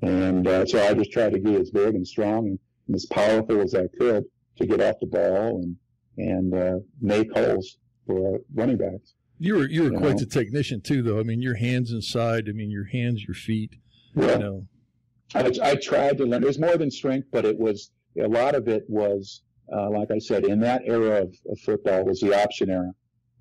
[0.01, 3.05] And uh, so I just tried to be as big and strong and, and as
[3.05, 4.23] powerful as I could
[4.57, 5.75] to get off the ball and
[6.17, 9.13] and uh, make holes for running backs.
[9.39, 10.19] You were you were You quite know?
[10.19, 11.19] the technician too, though.
[11.19, 12.47] I mean, your hands inside.
[12.49, 13.75] I mean, your hands, your feet.
[14.15, 14.33] Yeah.
[14.33, 14.67] You know,
[15.35, 16.43] I, I tried to learn.
[16.43, 17.91] It was more than strength, but it was
[18.21, 22.03] a lot of it was, uh, like I said, in that era of, of football
[22.05, 22.91] was the option era,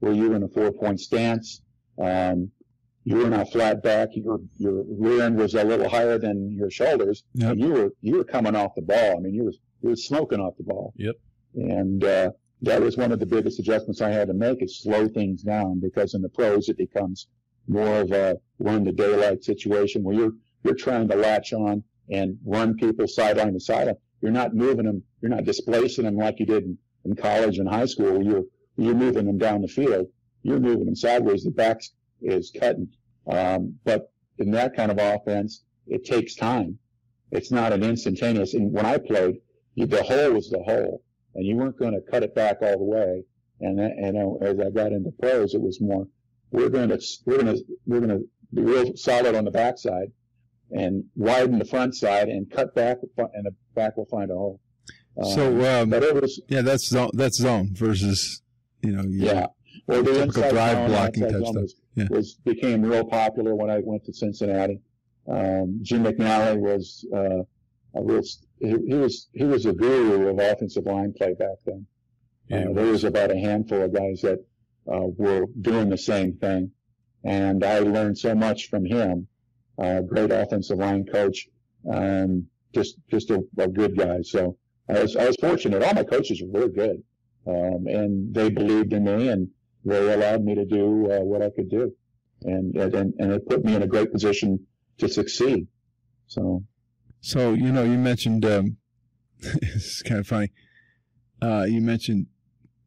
[0.00, 1.62] where you were in a four point stance.
[2.00, 2.50] Um,
[3.04, 4.10] you were in a flat back.
[4.14, 7.52] Your your rear end was a little higher than your shoulders, Yep.
[7.52, 9.16] and you were you were coming off the ball.
[9.16, 10.92] I mean, you were you were smoking off the ball.
[10.96, 11.14] Yep.
[11.54, 12.30] And uh,
[12.62, 15.80] that was one of the biggest adjustments I had to make is slow things down
[15.80, 17.26] because in the pros it becomes
[17.66, 22.38] more of a run the daylight situation where you're you're trying to latch on and
[22.44, 23.96] run people sideline to sideline.
[24.20, 25.02] You're not moving them.
[25.20, 28.22] You're not displacing them like you did in, in college and high school.
[28.22, 28.44] You're
[28.76, 30.06] you're moving them down the field.
[30.42, 31.44] You're moving them sideways.
[31.44, 31.82] The back
[32.22, 32.88] is cutting.
[33.26, 36.78] Um, but in that kind of offense, it takes time.
[37.30, 38.54] It's not an instantaneous.
[38.54, 39.36] And when I played,
[39.74, 41.02] you, the hole was the hole,
[41.34, 43.24] and you weren't going to cut it back all the way.
[43.60, 46.06] And and uh, as I got into pros, it was more
[46.50, 50.10] we're going to we're going to we're going to be real solid on the backside
[50.72, 52.98] and widen the front side and cut back,
[53.34, 54.60] and the back will find a hole.
[55.18, 57.10] Um, So um, but it was yeah, that's zone.
[57.14, 58.42] That's zone versus
[58.82, 59.04] you know.
[59.08, 59.46] yeah.
[59.86, 62.06] Well, the Typical inside drive zone, blocking type zone was, Yeah.
[62.10, 64.80] was became real popular when I went to Cincinnati.
[65.28, 67.42] Um, Jim McNally was uh,
[67.98, 68.22] a real
[68.60, 71.86] he, he was he was a guru of offensive line play back then.
[72.48, 74.38] Yeah, Uh, there was about a handful of guys that
[74.92, 76.70] uh, were doing the same thing,
[77.24, 79.26] and I learned so much from him.
[79.80, 81.48] Uh, great offensive line coach,
[81.90, 84.20] um, just just a, a good guy.
[84.22, 84.56] So
[84.88, 85.82] I was I was fortunate.
[85.82, 87.02] All my coaches were really good,
[87.46, 89.48] um, and they believed in me, and
[89.84, 91.92] they allowed me to do uh, what I could do,
[92.42, 94.66] and and and it put me in a great position
[94.98, 95.66] to succeed.
[96.26, 96.64] So
[97.20, 98.76] So you know, you mentioned um,
[99.40, 100.50] it's kind of funny.
[101.40, 102.26] Uh, you mentioned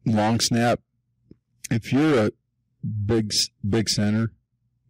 [0.06, 0.80] long snap.
[1.70, 2.30] If you're a
[2.84, 3.32] big
[3.68, 4.32] big center,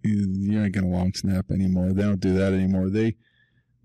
[0.04, 1.92] you, you ain't gonna long snap anymore.
[1.92, 2.88] They don't do that anymore.
[2.90, 3.16] They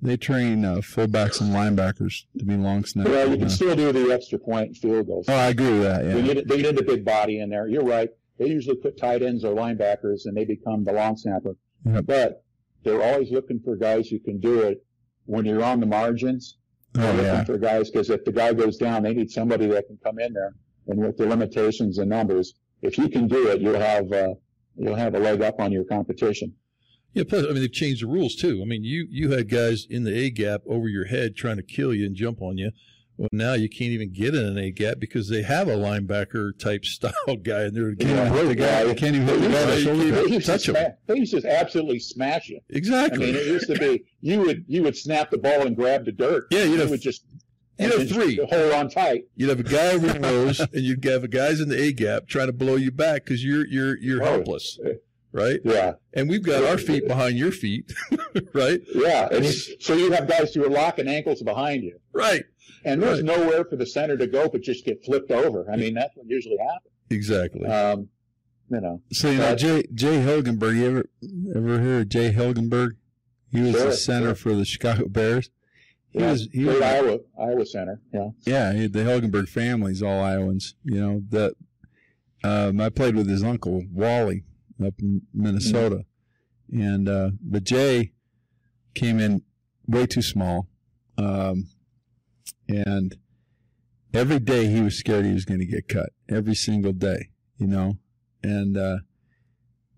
[0.01, 3.07] they train uh, fullbacks and linebackers to be long snap.
[3.07, 5.25] well, you can still do the extra point field goals.
[5.27, 6.03] oh, I agree with that.
[6.03, 7.67] They Yeah, need, they need a big body in there.
[7.67, 8.09] You're right.
[8.37, 11.55] They usually put tight ends or linebackers and they become the long snapper.
[11.85, 12.05] Yep.
[12.05, 12.43] But
[12.85, 14.81] they're always looking for guys who can do it
[15.25, 16.55] when you're on the margins.
[16.93, 19.67] They're oh looking yeah, for guys because if the guy goes down, they need somebody
[19.67, 20.53] that can come in there.
[20.87, 24.29] And with the limitations and numbers, if you can do it, you'll have uh,
[24.75, 26.53] you'll have a leg up on your competition.
[27.13, 27.23] yeah.
[27.27, 28.61] Plus, I mean, they've changed the rules too.
[28.61, 31.63] I mean, you you had guys in the A gap over your head trying to
[31.63, 32.71] kill you and jump on you.
[33.17, 36.57] Well, now you can't even get in an A gap because they have a linebacker
[36.57, 37.11] type style
[37.43, 37.89] guy in there.
[37.93, 38.81] to can't get even hit the guy.
[38.83, 40.15] You can't even hit the guy Yeah, you can't pad.
[40.29, 42.61] They used, to touch sma- they used to absolutely smash you.
[42.69, 43.23] Exactly.
[43.29, 46.05] I mean, it used to be you would you would snap the ball and grab
[46.05, 46.45] the dirt.
[46.51, 47.23] Yeah, you have- would just
[47.79, 48.35] you'd have three.
[48.49, 49.25] hold on tight.
[49.35, 51.91] You'd have a guy over your nose, and you'd have a guys in the A
[51.93, 54.25] gap trying to blow you back because you're you're you're Oh.
[54.25, 54.79] helpless,
[55.31, 55.59] right?
[55.63, 55.93] Yeah.
[56.13, 57.91] And we've got our feet behind your feet,
[58.53, 58.81] right?
[58.93, 59.45] Yeah, and
[59.79, 62.43] so you have guys who are locking ankles behind you, Right.
[62.83, 63.37] and there's Right.
[63.37, 65.69] nowhere for the center to go but just get flipped over.
[65.71, 66.91] I mean, that's what usually happens.
[67.11, 67.65] Exactly.
[67.67, 68.09] Um,
[68.71, 70.75] you know, So you know Jay Jay Hilgenberg.
[70.77, 71.05] You ever
[71.55, 72.91] ever hear of Jay Hilgenberg?
[73.51, 74.35] He was Sure, the center sure.
[74.35, 75.49] for the Chicago Bears.
[76.11, 78.01] He yeah, was he was Iowa Iowa center.
[78.11, 78.71] Yeah, yeah.
[78.87, 80.75] The Hilgenberg family's all Iowans.
[80.83, 81.53] You know that.
[82.41, 84.43] Um, I played with his uncle Wally
[84.83, 86.05] up in Minnesota,
[86.71, 88.13] and uh, but Jay
[88.95, 89.43] came in
[89.87, 90.67] way too small,
[91.17, 91.67] um,
[92.67, 93.17] and
[94.13, 96.11] every day he was scared he was going to get cut.
[96.29, 97.97] Every single day, you know,
[98.41, 98.99] and uh,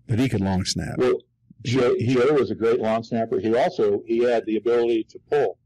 [0.08, 0.98] but he could long snap.
[0.98, 1.20] well,
[1.64, 3.38] Joe, Joe was a great long snapper.
[3.38, 5.58] He also he had the ability to pull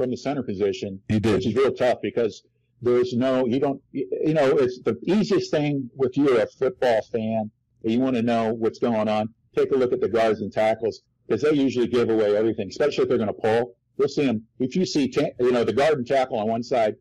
[0.00, 1.34] from the center position, He did.
[1.34, 2.42] which is real tough because
[2.80, 7.50] there's no you don't you know it's the easiest thing with you a football fan
[7.82, 10.50] and you want to know what's going on, take a look at the guards and
[10.50, 13.74] tackles because they usually give away everything, especially if they're going to pull.
[13.98, 14.42] You'll see them.
[14.58, 16.94] If you see, ta- you know, the guard and tackle on one side,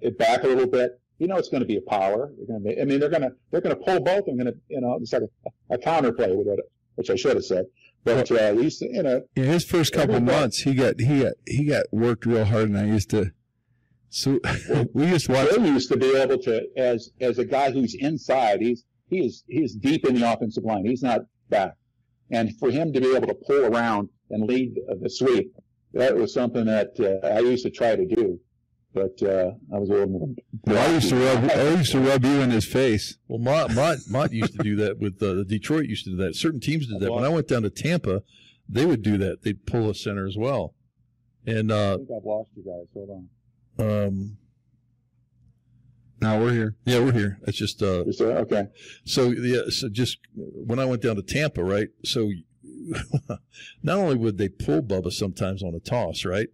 [0.00, 2.32] it back a little bit, you know it's going to be a power.
[2.36, 4.24] They're going to be, I mean, they're going to they're going to pull both.
[4.28, 5.22] I'm going to, you know, it's like
[5.70, 6.34] a, a counter play
[6.96, 7.66] which I should have said.
[8.04, 11.64] But uh, to, you know, Yeah, his first couple months, he got he got he
[11.64, 13.32] got worked real hard, and I used to.
[14.10, 14.38] So
[14.92, 15.50] we used to watch.
[15.50, 19.44] Bill used to be able to, as as a guy who's inside, he's he is
[19.48, 20.84] he is deep in the offensive line.
[20.84, 21.76] He's not back,
[22.30, 25.54] and for him to be able to pull around and lead the sweep,
[25.94, 28.38] that was something that uh, I used to try to do,
[28.94, 30.28] but uh, I was a little more.
[30.66, 33.18] Well, I used to rub I used to rub you in his face.
[33.28, 35.86] Well, Mott, Mott, Mott used to do that with uh, Detroit.
[35.86, 36.34] Used to do that.
[36.36, 37.12] Certain teams did that.
[37.12, 38.22] When I went down to Tampa,
[38.68, 39.42] they would do that.
[39.42, 40.74] They'd pull a center as well.
[41.46, 42.86] And I uh, think I've lost you guys.
[42.94, 43.26] Hold
[43.78, 44.06] on.
[44.06, 44.36] um,
[46.20, 46.76] Now we're here.
[46.86, 47.38] yeah, we're here.
[47.46, 48.68] It's just uh, Just, uh, okay.
[49.04, 49.62] so yeah.
[49.68, 51.88] So just when I went down to Tampa, right?
[52.04, 52.30] So
[53.82, 56.48] not only would they pull Bubba sometimes on a toss, right,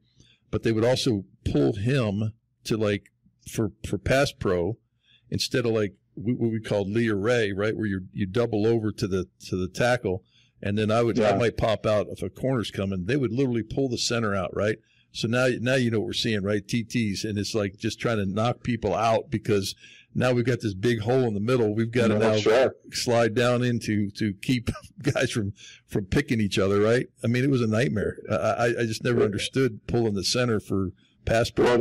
[0.50, 2.32] but they would also pull him
[2.64, 3.10] to like
[3.50, 4.76] for for pass pro
[5.30, 8.92] instead of like what we called Lee or Ray, right, where you you double over
[8.92, 10.24] to the to the tackle,
[10.62, 13.04] and then I would I might pop out if a corner's coming.
[13.06, 14.78] They would literally pull the center out, right.
[15.12, 16.66] So now now you know what we're seeing, right?
[16.66, 19.74] TTs, and it's like just trying to knock people out because
[20.14, 21.74] now we've got this big hole in the middle.
[21.74, 22.74] We've got to now sure.
[22.92, 24.70] slide down into to keep
[25.02, 25.52] guys from
[25.86, 27.06] from picking each other, right?
[27.22, 28.18] I mean, it was a nightmare.
[28.30, 30.92] I I, just never understood pulling the center for
[31.24, 31.50] pass.
[31.56, 31.80] Well,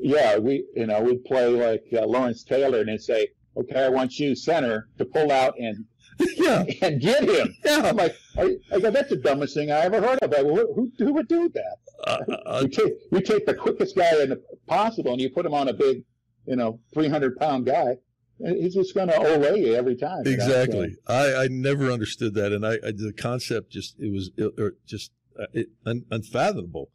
[0.00, 3.88] yeah, we, you know, we'd play like uh, Lawrence Taylor and they'd say, okay, I
[3.88, 5.84] want you center to pull out and,
[6.36, 7.54] yeah, and get him.
[7.64, 7.82] yeah.
[7.84, 10.30] I'm like, I, I go, that's the dumbest thing I ever heard of.
[10.30, 11.76] Go, who, who would do that?
[12.06, 15.44] Uh, uh, You take, you take the quickest guy in the, possible and you put
[15.46, 16.04] him on a big,
[16.46, 17.96] you know, 300 pound guy.
[18.38, 20.22] He's just going to olay you every time.
[20.26, 20.96] you know, Exactly.
[21.06, 24.74] I, I never understood that, and I, I the concept just it was it, or
[24.86, 26.90] just uh, it, un, unfathomable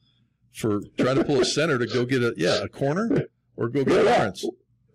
[0.53, 3.85] for trying to pull a center to go get a yeah a corner or go
[3.85, 4.17] get Yeah.
[4.17, 4.45] Lawrence.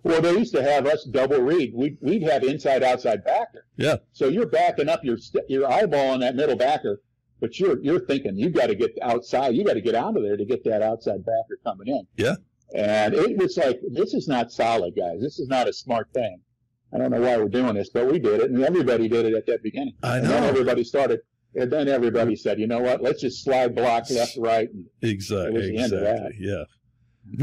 [0.02, 1.72] Well, they used to have us double read.
[1.74, 3.64] We'd, we'd have inside outside backer.
[3.78, 3.96] Yeah.
[4.12, 7.00] So you're backing up your st- your eyeball on that middle backer,
[7.44, 9.54] but you're you're thinking you got to get outside.
[9.54, 12.06] You got to get out of there to get that outside backer coming in.
[12.16, 12.36] Yeah.
[12.74, 15.20] And it was like this is not solid, guys.
[15.20, 16.40] This is not a smart thing.
[16.92, 19.34] I don't know why we're doing this, but we did it, and everybody did it
[19.34, 19.94] at that beginning.
[20.02, 21.20] I And then know everybody started.
[21.56, 23.00] And then everybody said, you know what?
[23.02, 24.68] Let's just slide block left, right.
[24.72, 26.16] And exactly It was the end of that.
[26.26, 26.64] exactly yeah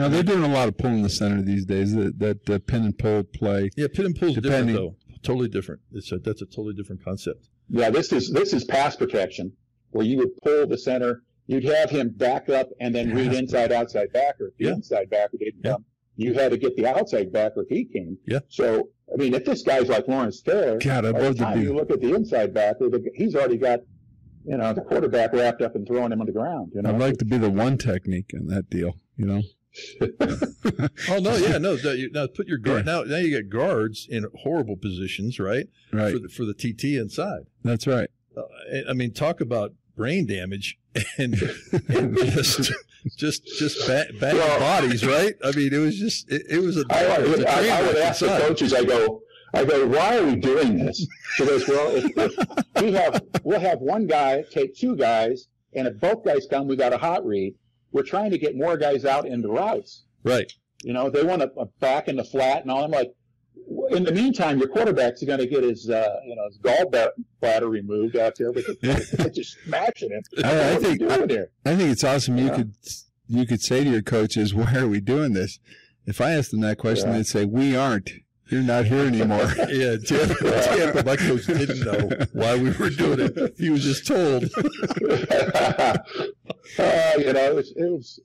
[0.02, 1.94] Now they're doing a lot of pulling the center these days.
[1.96, 3.70] That that uh, pin and pull play.
[3.78, 3.88] yeah.
[3.94, 4.96] pin and pull's different Depending- though.
[5.24, 5.82] Totally different.
[5.94, 7.48] It's a that's a totally different concept.
[7.70, 9.54] Yeah, this is this is pass protection,
[9.92, 13.72] where you would pull the center, you'd have him back up and then read inside
[13.72, 14.48] outside backer.
[14.48, 14.74] If the Yeah.
[14.74, 15.72] inside backer didn't Yeah.
[15.74, 18.18] come, you had to get the outside backer if he came.
[18.28, 18.40] Yeah.
[18.50, 21.44] So I mean, if this guy's like Lawrence Taylor, God, I'd by the love to
[21.44, 21.66] time be.
[21.66, 23.82] you look at the inside backer, he's already got,
[24.46, 26.72] you know, the quarterback wrapped up and throwing him on the ground.
[26.74, 28.96] You know, I'd like to be the one technique in that deal.
[29.18, 29.42] You know.
[31.10, 31.78] Oh no, yeah, no.
[31.84, 33.04] no, you- Now put your guard now.
[33.04, 35.68] Now you get guards in horrible positions, right?
[35.92, 36.14] Right.
[36.14, 37.44] For the, for the TT inside.
[37.64, 38.10] That's right.
[38.36, 38.44] Uh,
[38.90, 40.80] I mean, talk about brain damage
[41.20, 41.36] and,
[41.90, 42.74] and just
[43.18, 45.36] just just ba- bad Well- bodies, right?
[45.44, 47.56] I mean, it was just it, it was a, I, it was would- a I,
[47.60, 48.74] train I would wreck ask the coaches.
[48.74, 49.22] I go,
[49.54, 51.06] I go, why are we doing this?
[51.36, 55.88] She goes, well, if, if we have, we'll have one guy take two guys, and
[55.88, 57.54] if both guys come, we got a hot read.
[57.92, 60.06] We're trying to get more guys out into routes.
[60.24, 60.52] Right.
[60.84, 62.84] You know, they want a back in the flat and all.
[62.84, 63.12] I'm like,
[63.92, 68.16] in the meantime, your quarterback's going to get his, uh, you know, his gallbladder removed
[68.16, 68.52] out there
[69.30, 70.22] just smashing him.
[70.44, 71.52] I, I what are you think doing here?
[71.66, 72.38] I think it's awesome.
[72.38, 72.74] You could
[73.28, 75.60] you could say to your coaches, "Why are we doing this?"
[76.06, 77.18] If I asked them that question, Yeah.
[77.18, 78.10] they'd say, "We aren't.
[78.50, 83.20] You're not here anymore." Yeah, Tampa, Tampa, my coach didn't know why we were doing
[83.22, 83.56] it.
[83.58, 84.44] He was just told.
[86.78, 88.20] uh, you know, it was, it was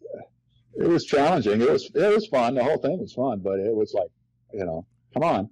[0.78, 1.60] it was challenging.
[1.60, 2.54] It was it was fun.
[2.54, 4.10] The whole thing was fun, but it was like,
[4.52, 5.50] you know, come on,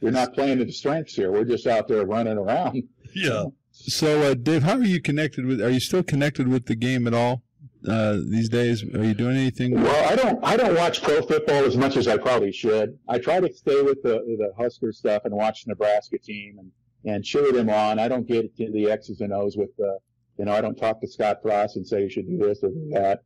[0.00, 1.30] you're not playing to the strengths here.
[1.30, 2.82] We're just out there running around.
[3.14, 3.44] Yeah.
[3.70, 5.62] so, uh, Dave, how are you connected with?
[5.62, 7.42] Are you still connected with the game at all
[7.88, 8.82] uh, these days?
[8.82, 9.80] Are you doing anything?
[9.80, 12.98] Well, I don't I don't watch pro football as much as I probably should.
[13.08, 16.70] I try to stay with the the Husker stuff and watch the Nebraska team and
[17.06, 17.98] and cheer them on.
[17.98, 19.98] I don't get into the X's and O's with the,
[20.38, 22.68] you know, I don't talk to Scott Frost and say you should do this or
[22.68, 23.22] do that.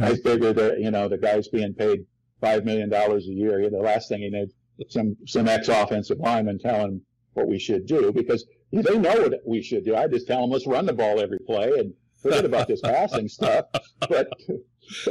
[0.00, 2.06] I figure that you know the guy's being paid
[2.40, 3.68] five million dollars a year.
[3.68, 4.52] The last thing he needs
[4.88, 7.02] some some ex offensive lineman telling him
[7.34, 9.94] what we should do because they know what we should do.
[9.96, 11.92] I just tell them let's run the ball every play and
[12.22, 13.66] forget about this passing stuff.
[14.08, 14.28] But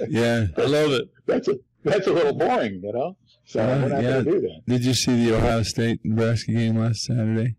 [0.10, 0.48] Yeah.
[0.58, 1.10] I love it.
[1.26, 3.18] that's a that's a little boring, you know.
[3.46, 4.12] So Uh, we're not yeah.
[4.12, 4.62] going to do that.
[4.68, 7.56] Did you see the Ohio State Nebraska game last Saturday?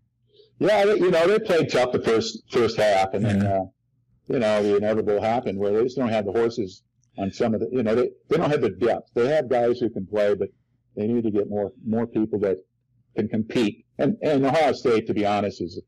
[0.59, 3.65] Yeah, they, you know they played tough the first first half, and then uh,
[4.27, 6.83] you know the inevitable happened where they just don't have the horses
[7.17, 7.67] on some of the.
[7.71, 9.09] You know they they don't have the depth.
[9.13, 10.49] They have guys who can play, but
[10.95, 12.57] they need to get more more people that
[13.15, 13.85] can compete.
[13.97, 15.81] And and Ohio State, to be honest, is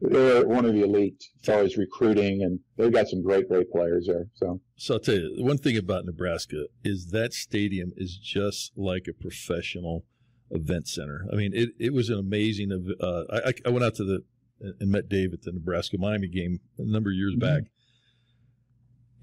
[0.00, 3.70] they're one of the elite as far as recruiting, and they've got some great great
[3.70, 4.26] players there.
[4.34, 9.06] So So I'll tell you, one thing about Nebraska is that stadium is just like
[9.08, 10.04] a professional
[10.50, 11.26] event center.
[11.32, 12.70] I mean, it, it was an amazing.
[13.00, 14.24] Uh, I, I- I went out to the
[14.80, 17.64] and met Dave at the Nebraska Miami game a number of years back,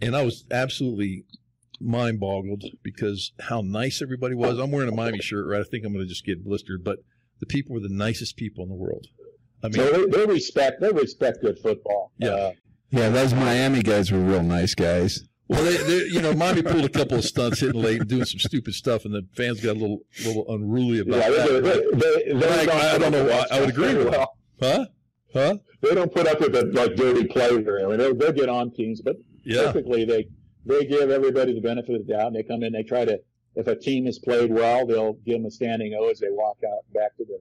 [0.02, 1.26] and I was absolutely
[1.82, 4.60] mind boggled because how nice everybody was.
[4.60, 5.62] I'm wearing a Miami shirt, right?
[5.62, 7.00] I think I'm going to just get blistered, but
[7.40, 9.08] the people were the nicest people in the world.
[9.64, 12.12] I mean, so they, they respect they respect good football.
[12.18, 12.30] Yeah.
[12.30, 12.52] Uh,
[12.92, 15.22] Yeah, those Miami guys were real nice guys.
[15.48, 18.24] Well, they, they, you know, Miami pulled a couple of stunts, hitting late and doing
[18.26, 21.64] some stupid stuff, and the fans got a little, little unruly about yeah, they, that.
[21.94, 24.32] they, they, they Like, I don't know why- I would agree with well.
[24.62, 24.86] Huh?
[25.34, 25.56] Huh?
[25.82, 27.86] they don't put up with the like dirty play there.
[27.86, 29.64] I mean, they'll, they'll get on teams, but Yeah.
[29.72, 30.28] typically they
[30.66, 32.28] they give everybody the benefit of the doubt.
[32.28, 33.20] And they come in, they try to.
[33.56, 36.58] If a team has played well, they'll give them a standing O as they walk
[36.66, 37.40] out back to the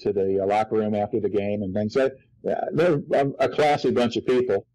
[0.00, 1.94] to the uh, locker room after the game and things.
[1.94, 2.06] So,
[2.48, 4.66] uh, they're a, a classy bunch of people,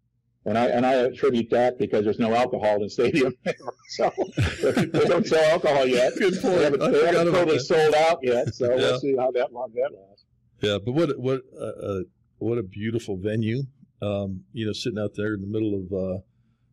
[0.44, 3.34] and I and I attribute that because there's no alcohol in the stadium,
[3.90, 6.12] so they don't sell alcohol yet.
[6.18, 6.56] Good point.
[6.56, 7.64] They haven't, they haven't totally that.
[7.64, 8.76] sold out yet, so Yeah.
[8.76, 10.24] we'll see how that long that lasts.
[10.60, 12.00] Yeah, but what what uh, uh,
[12.38, 13.62] what a beautiful venue.
[14.02, 16.20] Um, you know, sitting out there in the middle of uh,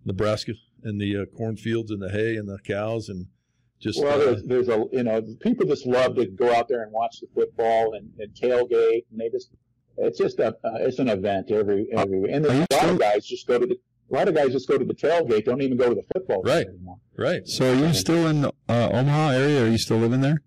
[0.06, 0.54] Nebraska
[0.84, 3.28] and the uh, cornfields and the hay and the cows and
[3.80, 6.84] just Well, uh, there's, there's a you know people just love to go out there
[6.84, 9.50] and watch the football and, and tailgate, and they just
[9.98, 12.90] it's just a uh, it's an event every every and Are then a lot still-
[12.92, 15.46] of guys just go to the a lot of guys just go to the tailgate,
[15.46, 16.68] don't even go to the football Right.
[16.68, 16.98] anymore.
[17.18, 17.48] right.
[17.48, 19.64] So are you still in uh, Omaha area?
[19.64, 20.42] Are you still living there?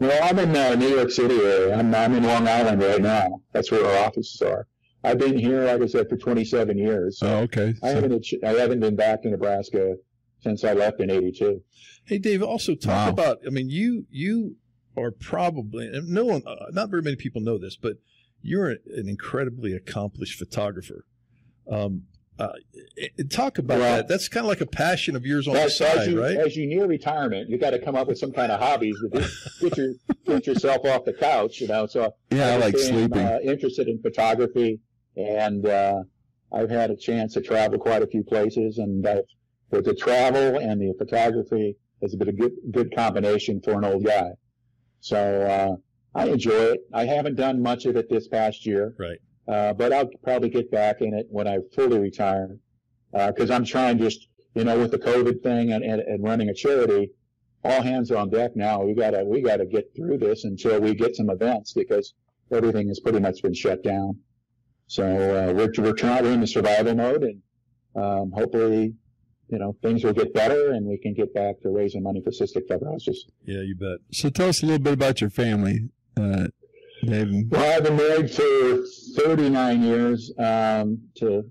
[0.00, 1.78] No, I'm in uh, New York City area.
[1.78, 3.42] I'm I'm in Long Island right now.
[3.52, 4.66] That's where our offices are.
[5.02, 7.18] I've been here, like I said, for 27 years.
[7.18, 7.74] So Oh, okay.
[7.82, 9.96] I haven't I haven't been back to Nebraska
[10.40, 11.62] since I left in '82.
[12.04, 12.42] Hey, Dave.
[12.42, 13.08] Also, talk Wow.
[13.10, 13.38] about.
[13.46, 14.56] I mean, you you
[14.96, 17.96] are probably no one, uh, not very many people know this, but
[18.42, 18.78] you're an
[19.08, 21.04] incredibly accomplished photographer.
[21.70, 22.04] Um,
[22.38, 22.52] uh,
[22.96, 24.08] it- it- talk about Well, that.
[24.08, 26.36] That's kind of like a passion of yours on As, the as side, you right?
[26.38, 29.08] as you near retirement, you got to come up with some kind of hobbies to
[29.20, 29.26] do,
[29.68, 29.92] get your
[30.26, 31.60] get yourself off the couch.
[31.60, 33.18] You know, so yeah, I like became, sleeping.
[33.18, 34.80] Uh, interested in photography,
[35.16, 36.02] and uh,
[36.52, 39.22] I've had a chance to travel quite a few places, and uh,
[39.70, 44.04] with the travel and the photography has been a good good combination for an old
[44.04, 44.30] guy.
[45.00, 46.80] So uh, I enjoy it.
[46.92, 49.18] I haven't done much of it this past year, Right.
[49.48, 52.56] uh, but I'll probably get back in it when I fully retire,
[53.12, 56.54] because I'm trying just you know with the COVID thing and, and, and running a
[56.54, 57.10] charity.
[57.62, 58.82] All hands are on deck now.
[58.82, 62.14] We gotta we gotta get through this until we get some events because
[62.50, 64.18] everything has pretty much been shut down.
[64.90, 67.40] So uh, we're we're trying we're in the survival mode, and
[67.94, 68.92] um, hopefully,
[69.48, 72.32] you know, things will get better, and we can get back to raising money for
[72.32, 73.18] cystic fibrosis.
[73.44, 73.98] Yeah, you bet.
[74.10, 76.48] So tell us a little bit about your family, uh,
[77.04, 77.28] Dave.
[77.50, 78.84] Well, I've been married for
[79.14, 81.44] 39 years um, to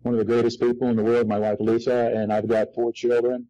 [0.00, 2.90] one of the greatest people in the world, my wife Lisa, and I've got four
[2.90, 3.48] children.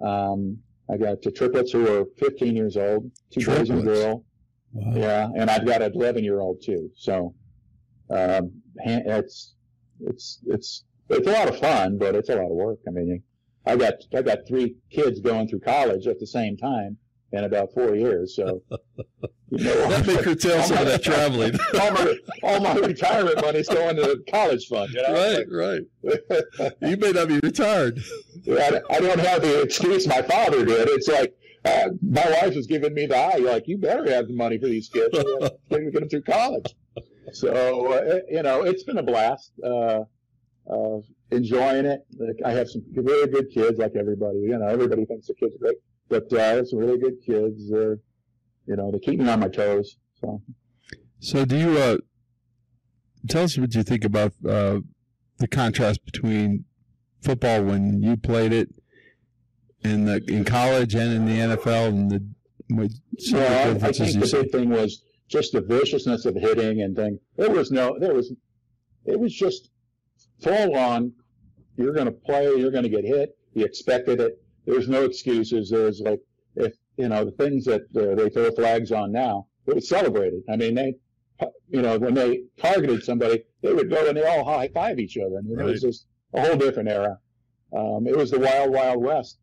[0.00, 0.58] Um,
[0.90, 4.00] I got two triplets who are 15 years old, two boys and a Triplets?
[4.00, 4.24] girl.
[4.72, 4.96] Wow.
[4.96, 6.90] Yeah, and I've got an 11 year old too.
[6.96, 7.36] So
[8.12, 9.54] um, it's
[10.00, 12.78] it's it's it's a lot of fun, but it's a lot of work.
[12.86, 13.22] I mean,
[13.66, 16.96] I got I got three kids going through college at the same time
[17.32, 18.36] in about four years.
[18.36, 18.62] So
[19.50, 21.54] you know, That may curtail some of that traveling.
[21.80, 24.92] all my all my retirement money's going to the college fund.
[24.92, 25.44] You know?
[25.50, 26.72] right, right.
[26.82, 28.02] You may not be retired.
[28.48, 30.88] I, I don't have the excuse my father did.
[30.88, 31.34] It's like
[31.64, 33.36] uh, my wife was giving me the eye.
[33.36, 35.16] Like you better have the money for these kids.
[35.16, 36.74] Get get them through college.
[37.34, 39.52] So uh, you know, it's been a blast.
[39.64, 40.04] Uh,
[40.70, 40.98] uh,
[41.30, 42.06] enjoying it.
[42.18, 44.38] Like, I have some really good kids, like everybody.
[44.40, 45.76] You know, everybody thinks the kids are great,
[46.08, 47.70] but uh, I have some really good kids.
[47.70, 47.98] They're,
[48.66, 49.96] you know, they keep me on my toes.
[50.20, 50.42] So.
[51.20, 51.98] So do you uh,
[53.28, 54.80] tell us what you think about uh,
[55.38, 56.64] the contrast between
[57.20, 58.68] football when you played it
[59.84, 62.26] in the in college and in the NFL and the
[62.68, 66.26] what some of the Well, I, I think the big thing was just the viciousness
[66.26, 67.18] of hitting and thing.
[67.36, 68.32] There was no, there was,
[69.06, 69.70] it was just
[70.42, 71.12] full on.
[71.76, 72.44] You're going to play.
[72.54, 73.36] You're going to get hit.
[73.54, 74.42] You expected it.
[74.66, 75.70] There was no excuses.
[75.70, 76.20] There was like,
[76.54, 80.42] if you know the things that uh, they throw flags on now, it was celebrated.
[80.50, 80.94] I mean, they,
[81.68, 85.16] you know, when they targeted somebody, they would go and they all high five each
[85.16, 85.38] other.
[85.38, 87.18] I mean, it was just a whole different era.
[87.74, 89.38] Um, it was the wild, wild west,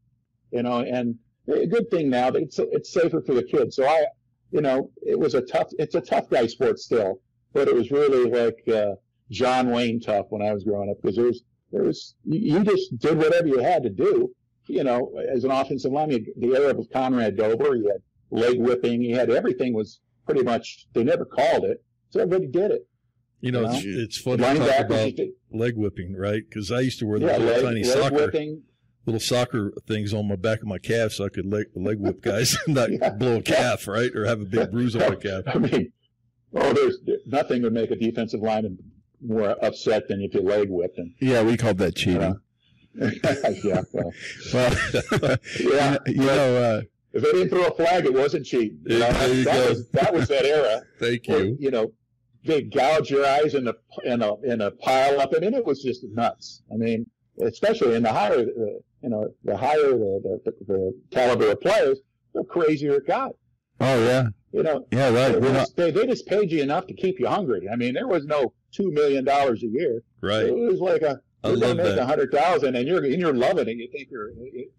[0.52, 1.18] you know, and
[1.48, 3.76] a good thing now that it's it's safer for the kids.
[3.76, 4.06] So I,
[4.52, 7.22] you know, it was a tough, it's a tough guy sport still.
[7.54, 8.96] but it was really like uh,
[9.32, 12.98] John Wayne tough when I was growing up because there was there was you just
[13.00, 14.32] did whatever you had to do.
[14.68, 17.76] You know, as an offensive lineman, the era was Conrad Dobler.
[17.76, 19.02] You had leg whipping.
[19.02, 20.88] You had everything was pretty much.
[20.94, 22.88] They never called it, so everybody did it.
[23.42, 23.74] You know, You know?
[23.74, 25.14] it's, it's funny to talk about
[25.52, 26.44] leg whipping, right?
[26.48, 28.62] Because I used to wear the yeah, little leg, tiny leg soccer whipping.
[29.10, 32.22] Little soccer things on my back of my calf so I could leg, leg whip
[32.22, 33.10] guys and not Yeah.
[33.12, 34.12] blow a calf, right?
[34.16, 35.44] Or have a big bruise on my calf.
[35.48, 35.92] I mean,
[36.54, 38.78] oh, there's nothing would make a defensive lineman
[39.22, 41.14] more upset than if you leg whipped him.
[41.20, 42.40] Yeah, we called that cheating.
[42.96, 44.14] yeah, well,
[44.54, 44.76] Well,
[45.60, 45.98] yeah.
[46.08, 46.82] you know, uh,
[47.14, 48.80] If they didn't throw a flag, it wasn't cheating.
[48.86, 49.70] You know, There you that, go.
[49.70, 50.82] was that was that era.
[51.00, 51.58] Thank where, you.
[51.60, 51.92] you know,
[52.46, 53.74] they gouge your eyes in a
[54.06, 55.34] in a in a pile up.
[55.36, 56.62] I mean, it was just nuts.
[56.72, 57.06] I mean,
[57.42, 62.00] especially in the higher, uh, you know, the higher the, the the caliber of players,
[62.34, 63.32] the crazier it got.
[63.82, 65.36] oh yeah, You know, yeah, right.
[65.36, 67.68] it not- they they just paid you enough to keep you hungry.
[67.72, 70.02] I mean, there was no two million dollars a year.
[70.22, 70.46] Right.
[70.46, 73.70] It was like a I you're make a hundred thousand, and you're and you're loving
[73.70, 73.78] it.
[73.78, 74.72] You think you're, it,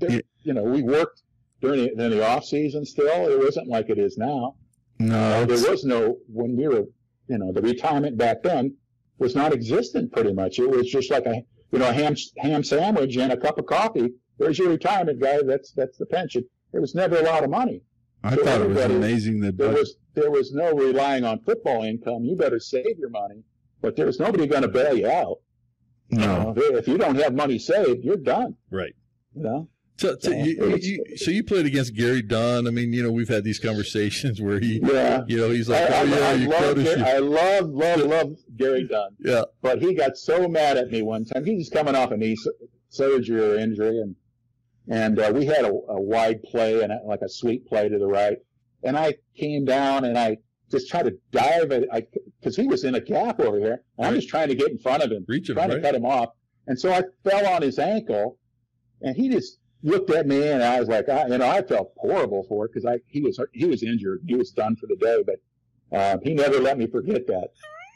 [0.00, 0.20] Yeah.
[0.42, 1.22] you know, we worked
[1.60, 2.84] during the, during the off season.
[2.86, 4.54] Still, it wasn't like it is now.
[5.00, 6.84] no, Uh, there was no when we were,
[7.28, 8.76] you know, the retirement back then
[9.18, 10.12] was not existent.
[10.12, 11.42] Pretty much, it was just like a
[11.74, 14.12] you know a ham ham sandwich and a cup of coffee.
[14.38, 15.42] There's your retirement guy.
[15.42, 16.44] That's that's the pension.
[16.70, 17.82] There was never a lot of money.
[18.22, 19.58] I so thought it was amazing that.
[19.58, 22.24] There was there was no relying on football income.
[22.24, 23.42] You better save your money,
[23.82, 25.40] but there was nobody going to bail you out.
[26.10, 28.54] no, if you don't have money saved, you're done.
[28.70, 28.94] Right.
[29.34, 29.68] You know.
[29.96, 32.66] So, so, you, you, so you played against Gary Dunn.
[32.66, 35.22] I mean, you know, we've had these conversations where he, Yeah.
[35.28, 37.18] you know, he's I, like, I, oh, yeah, I you love, Curtis, Gar- you- I
[37.18, 39.10] love, love, love Gary Dunn.
[39.20, 41.44] yeah, but he got so mad at me one time.
[41.44, 42.36] He was coming off a knee
[42.88, 44.16] surgery or injury, and
[44.88, 47.98] and uh, we had a, a wide play and a, like a sweep play to
[47.98, 48.38] the right,
[48.82, 50.38] and I came down and I
[50.70, 52.02] just tried to dive at, I
[52.40, 54.78] because he was in a gap over here, and I'm just trying to get in
[54.78, 56.30] front of him, reach him, trying to cut him off,
[56.66, 58.38] and so I fell on his ankle,
[59.00, 61.92] and he just looked at me, and I was like, I, you know, I felt
[61.96, 64.96] horrible for it because I he was he was injured, he was done for the
[64.96, 67.48] day, but uh, he never let me forget that,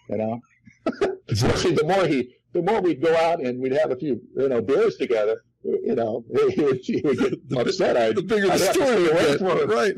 [0.08, 0.40] you know.
[1.28, 4.48] Especially the more he, the more we'd go out and we'd have a few, you
[4.48, 5.42] know, beers together.
[5.64, 6.24] You know,
[6.54, 7.96] he would, he would get The upset.
[7.96, 9.70] I'd, the bigger the I'd to story, away from him.
[9.70, 9.94] right?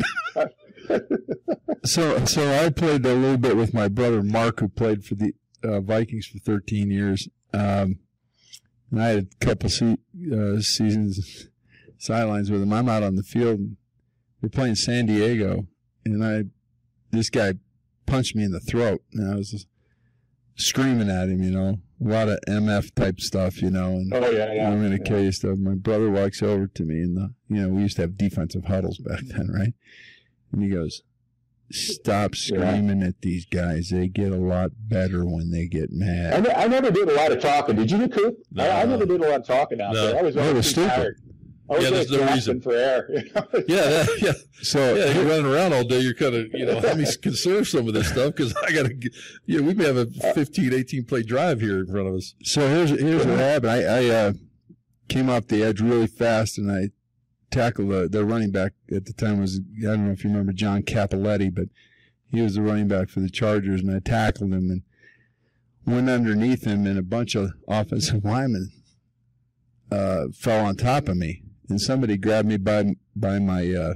[1.85, 5.33] So, so I played a little bit with my brother Mark, who played for the
[5.63, 7.29] uh, Vikings for 13 years.
[7.55, 8.01] Um,
[8.91, 9.97] and I had a couple se-
[10.33, 11.49] uh, seasons
[12.01, 12.73] sidelines with him.
[12.73, 13.61] I'm out on the field.
[14.43, 15.67] We're playing San Diego,
[16.05, 16.45] and I
[17.13, 17.55] this guy
[18.07, 19.67] punched me in the throat, and I was
[20.57, 21.43] screaming at him.
[21.43, 23.61] You know, a lot of MF type stuff.
[23.63, 24.69] You know, and Oh yeah, yeah.
[24.71, 25.09] I'm going to yeah.
[25.09, 25.59] kill you stuff.
[25.59, 28.65] My brother walks over to me, and the, you know we used to have defensive
[28.65, 29.75] huddles back then, right?
[30.53, 31.03] And he goes,
[31.71, 33.91] "Stop screaming at these guys.
[33.91, 37.15] They get a lot better when they get I, mad." ne- I never did a
[37.15, 37.77] lot of talking.
[37.77, 38.37] Did you, Coop?
[38.59, 40.07] I, I never did a lot of talking out No.
[40.07, 40.19] there.
[40.19, 40.89] I was No, was stupid.
[40.89, 41.21] tired.
[41.71, 42.61] I Yeah, there's no reason.
[42.61, 43.09] for air.
[43.69, 45.13] Yeah, that, yeah, So yeah.
[45.13, 46.01] You're running around all day.
[46.01, 48.87] You're kind of, you know, let me conserve some of this stuff because I got
[48.87, 49.11] to,
[49.47, 52.35] you know, we may have a 15, 18 play drive here in front of us.
[52.43, 53.73] So here's here's what happened.
[53.73, 54.33] I, I uh,
[55.09, 56.91] came off the edge really fast, and I
[57.51, 60.53] tackled the, the running back at the time was I don't know if you remember
[60.53, 61.69] John Cappelletti, but
[62.31, 64.83] he was the running back for the Chargers, and I tackled him and
[65.85, 68.71] went underneath him, and a bunch of offensive linemen
[69.91, 72.85] uh, fell on top of me, and somebody grabbed me by
[73.17, 73.95] by my uh,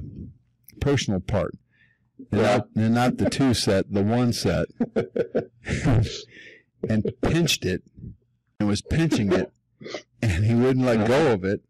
[0.79, 1.53] personal part.
[2.31, 2.57] And, Yeah.
[2.57, 4.67] not, and not the two set, the one set,
[6.89, 7.83] and pinched it
[8.59, 9.51] and was pinching it,
[10.21, 11.61] and he wouldn't let go of it.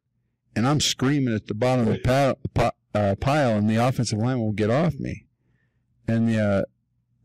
[0.55, 4.19] And I'm screaming at the bottom of the pile, pi- uh, pile and the offensive
[4.19, 5.25] line won't get off me.
[6.07, 6.61] And the uh,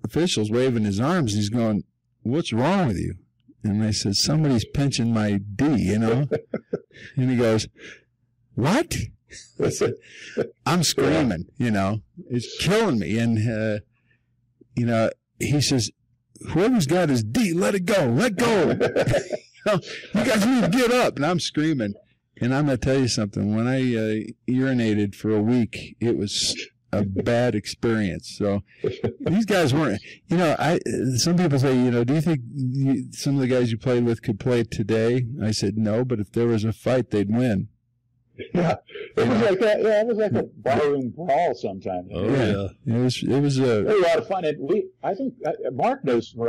[0.03, 1.33] official's waving his arms.
[1.35, 1.85] and He's going,
[2.23, 3.15] "What's wrong with you?"
[3.63, 6.27] And I said, "Somebody's pinching my D," you know.
[7.17, 7.69] and he goes,
[8.61, 8.97] "What?"
[10.67, 13.19] I'm screaming, you know, it's killing me.
[13.19, 13.81] And, uh,
[14.75, 15.91] you know, he says,
[16.49, 18.71] whoever's got his D, let it go, let go.
[19.67, 21.17] you guys need to get up.
[21.17, 21.95] And I'm screaming.
[22.41, 23.55] And I'm going to tell you something.
[23.55, 26.57] When I uh, urinated for a week, it was
[26.91, 28.35] a bad experience.
[28.37, 28.63] So
[29.21, 30.81] these guys weren't, you know, I,
[31.17, 34.05] some people say, you know, do you think you, some of the guys you played
[34.05, 35.27] with could play today?
[35.43, 37.69] I said, no, but if there was a fight, they'd win.
[38.55, 38.77] Yeah,
[39.17, 39.83] it was like that.
[39.83, 42.11] Yeah, it was like a barroom brawl sometimes.
[42.15, 42.69] Oh, Yeah.
[42.87, 42.97] yeah.
[42.97, 44.45] It was, it was a, It was a lot of fun.
[44.45, 46.45] And we, I think uh, Mark knows uh,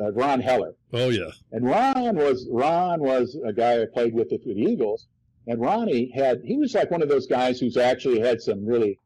[0.00, 0.74] uh, Ron Heller.
[0.92, 1.30] Oh, yeah.
[1.52, 5.06] And Ron was Ron was a guy I played with with the Eagles,
[5.46, 8.98] and Ronnie had he was like one of those guys who's actually had some really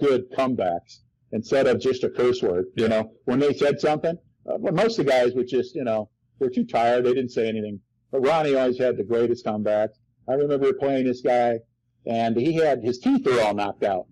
[0.00, 0.98] good comebacks
[1.32, 2.66] instead of just a curse word.
[2.76, 5.84] You know, when they said something, uh, but most of the guys were just, you
[5.84, 7.04] know, they're too tired.
[7.04, 7.80] They didn't say anything.
[8.10, 9.94] But Ronnie always had the greatest comebacks.
[10.28, 11.60] I remember playing this guy,
[12.06, 14.06] and he had his teeth were all knocked out.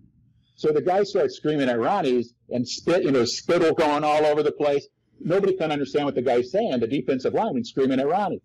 [0.55, 4.43] So the guy starts screaming at Ronnie's and spit, you know, spittle going all over
[4.43, 4.87] the place.
[5.19, 6.79] Nobody can understand what the guy's saying.
[6.79, 8.41] The defensive lineman screaming at Ronnie.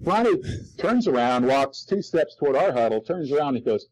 [0.00, 0.42] Ronnie
[0.78, 3.86] turns around, walks two steps toward our huddle, turns around, and goes,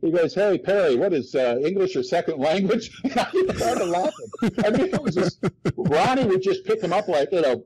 [0.00, 4.30] he goes, "Hey Perry, what is uh, English or second language?" And I started laughing.
[4.64, 5.44] I mean, it was just
[5.76, 7.64] Ronnie would just pick him up like you know.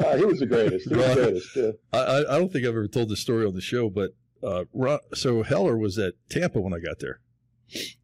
[0.00, 0.88] Uh, he was the greatest.
[0.88, 1.56] He was the greatest.
[1.56, 1.70] Yeah.
[1.92, 5.00] I, I don't think I've ever told this story on the show, but uh, Ron,
[5.14, 7.20] so Heller was at Tampa when I got there,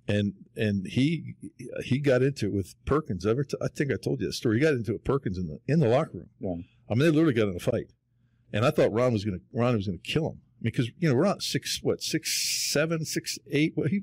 [0.07, 1.35] and and he
[1.85, 3.25] he got into it with Perkins.
[3.25, 4.59] Ever t- I think I told you that story.
[4.59, 6.29] He got into it with Perkins in the in the locker room.
[6.39, 6.55] Yeah.
[6.91, 7.93] I mean, they literally got in a fight,
[8.53, 11.25] and I thought Ron was gonna Ron was gonna kill him because you know we're
[11.25, 14.03] not six what six seven six eight what he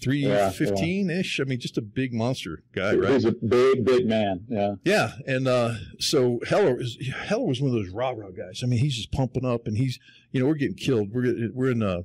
[0.00, 1.40] three Yeah, fifteen ish.
[1.40, 3.12] I mean, just a big monster guy, right?
[3.12, 4.44] was a big, big man.
[4.48, 4.74] Yeah.
[4.84, 8.60] Yeah, and uh, so Heller is Heller was one of those rah rah guys.
[8.62, 9.98] I mean, he's just pumping up, and he's
[10.32, 11.08] you know we're getting killed.
[11.12, 12.02] We're we're in uh,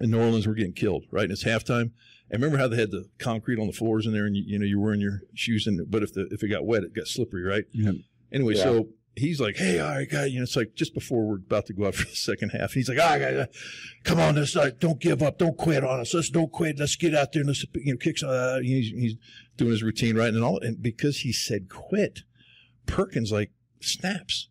[0.00, 0.46] in New Orleans.
[0.46, 1.24] We're getting killed, right?
[1.24, 1.90] And it's halftime.
[2.32, 4.58] And remember how they had the concrete on the floors in there, and you, you
[4.60, 7.08] know you're wearing your shoes, and but if the if it got wet, it got
[7.08, 7.64] slippery, right?
[7.72, 7.96] Yep.
[8.32, 8.62] Anyway, Yeah.
[8.62, 8.88] so
[9.20, 11.72] he's like, "Hey, all right, guy," you know, it's like just before we're about to
[11.72, 12.72] go out for the second half.
[12.72, 13.46] He's like, "All right, guys,
[14.04, 16.12] come on, let's uh, don't give up, don't quit on us.
[16.12, 16.78] Let's don't quit.
[16.78, 19.14] Let's get out there and let's you know kick some." Uh, he's he's
[19.56, 22.20] doing his routine right, and all, and because he said quit,
[22.86, 24.49] Perkins like snaps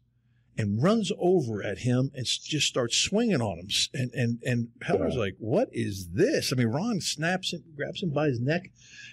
[0.59, 3.67] and runs over at him and just starts swinging on him.
[3.93, 5.19] And and and Heller's Yeah.
[5.21, 8.69] like, "What is this?" I mean, Ron snaps him, grabs him by his neck,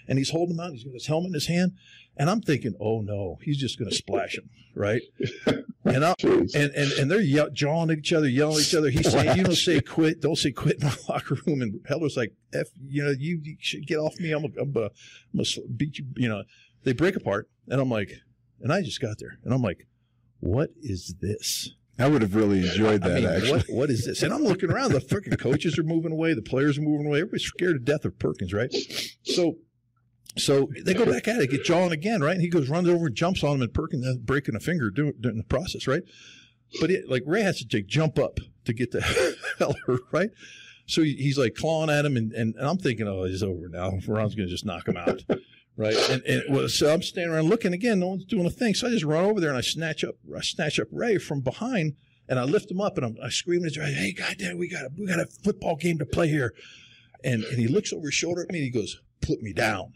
[0.08, 0.72] and he's holding him out.
[0.72, 1.72] He's got his helmet in his hand,
[2.16, 5.02] and I'm thinking, "Oh no, he's just going to splash him, right?"
[5.88, 8.90] And I, and and and they're yell, jawing at each other, yelling at each other.
[8.90, 12.16] He's saying, "You don't say quit, don't say quit in my locker room." And Heller's
[12.16, 14.32] like, "F, you know, you, you should get off me.
[14.32, 14.86] I'm gonna, I'm gonna,
[15.32, 16.42] I'm gonna beat you." You know,
[16.82, 18.10] they break apart, and I'm like,
[18.60, 19.86] and I just got there, and I'm like,
[20.40, 23.50] "What is this?" I would have really enjoyed I that mean, actually.
[23.52, 24.22] what what is this?
[24.22, 24.92] And I'm looking around.
[24.92, 26.34] The freaking coaches are moving away.
[26.34, 27.20] The players are moving away.
[27.20, 28.74] Everybody's scared to death of Perkins, right?
[29.22, 29.56] So,
[30.36, 32.34] so they go back at it, get jawing again, right?
[32.34, 35.14] And he goes, runs over, and jumps on him, and Perkins breaking a finger doing,
[35.18, 36.02] doing the process, right?
[36.80, 39.00] But it, like Ray has to take jump up to get the
[39.58, 40.30] Heller, right?
[40.86, 43.68] So he, he's like clawing at him, and, and, and I'm thinking, oh, he's over
[43.68, 43.92] now.
[44.06, 45.22] Ron's going to just knock him out.
[45.76, 45.94] Right.
[46.10, 48.00] And, and so I'm standing around looking again.
[48.00, 48.74] No one's doing a thing.
[48.74, 51.40] So I just run over there and I snatch up, I snatch up Ray from
[51.42, 51.96] behind
[52.28, 53.92] and I lift him up and I'm, I scream at right.
[53.92, 56.54] Hey, goddamn, we got a, we got a football game to play here.
[57.22, 59.92] And, and he looks over his shoulder at me and he goes, put me down.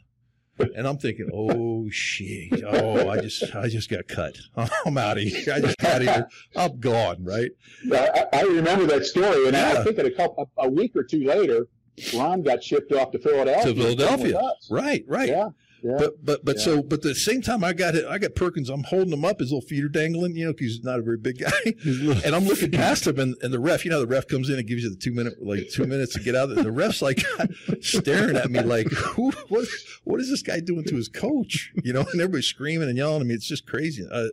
[0.77, 2.63] And I'm thinking, oh shit.
[2.67, 4.37] Oh, I just, I just got cut.
[4.85, 5.55] I'm out of here.
[5.55, 6.29] I just got here.
[6.55, 7.25] I'm gone.
[7.25, 7.51] Right.
[7.91, 9.79] I, I remember that story, and Yeah.
[9.79, 11.67] I think that a couple, a week or two later,
[12.15, 13.73] Ron got shipped off to Philadelphia.
[13.73, 14.41] To Philadelphia.
[14.71, 15.03] Right.
[15.09, 15.29] Right.
[15.31, 15.49] Yeah.
[15.83, 15.97] Yeah.
[15.99, 16.63] But but but Yeah.
[16.65, 18.69] so but the same time I got it, I got Perkins.
[18.69, 21.03] I'm holding him up, his little feet are dangling, you know, because he's not a
[21.03, 21.51] very big guy.
[22.25, 24.59] and I'm looking past him, and, and the ref, you know, the ref comes in
[24.59, 26.51] and gives you the two minute, like two minutes to get out.
[26.51, 27.21] And the ref's like
[27.81, 29.67] staring at me, like, who, what,
[30.05, 31.73] what is this guy doing to his coach?
[31.83, 33.35] You know, and everybody's screaming and yelling at me.
[33.35, 34.07] It's just crazy.
[34.11, 34.27] Uh,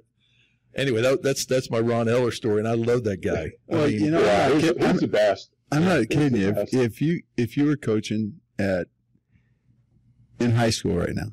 [0.76, 3.44] anyway, that, that's that's my Ron Heller story, and I love that guy.
[3.44, 5.50] I Well, mean, you know, yeah, I'm, he's, not the best.
[5.72, 6.50] I'm not kidding you.
[6.50, 8.88] If, if you if you were coaching at
[10.40, 11.32] in high school right now,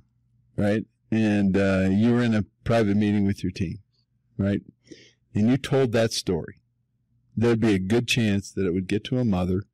[0.57, 3.78] right, and uh, you were in a private meeting with your team,
[4.38, 4.61] right,
[5.34, 6.61] and you told that story,
[7.36, 9.64] there'd be a good chance that it would get to a mother,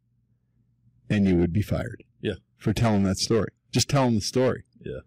[1.09, 2.05] and you would be fired.
[2.21, 2.35] Yeah.
[2.57, 4.65] For telling that story, just telling the story.
[4.81, 5.01] Yeah.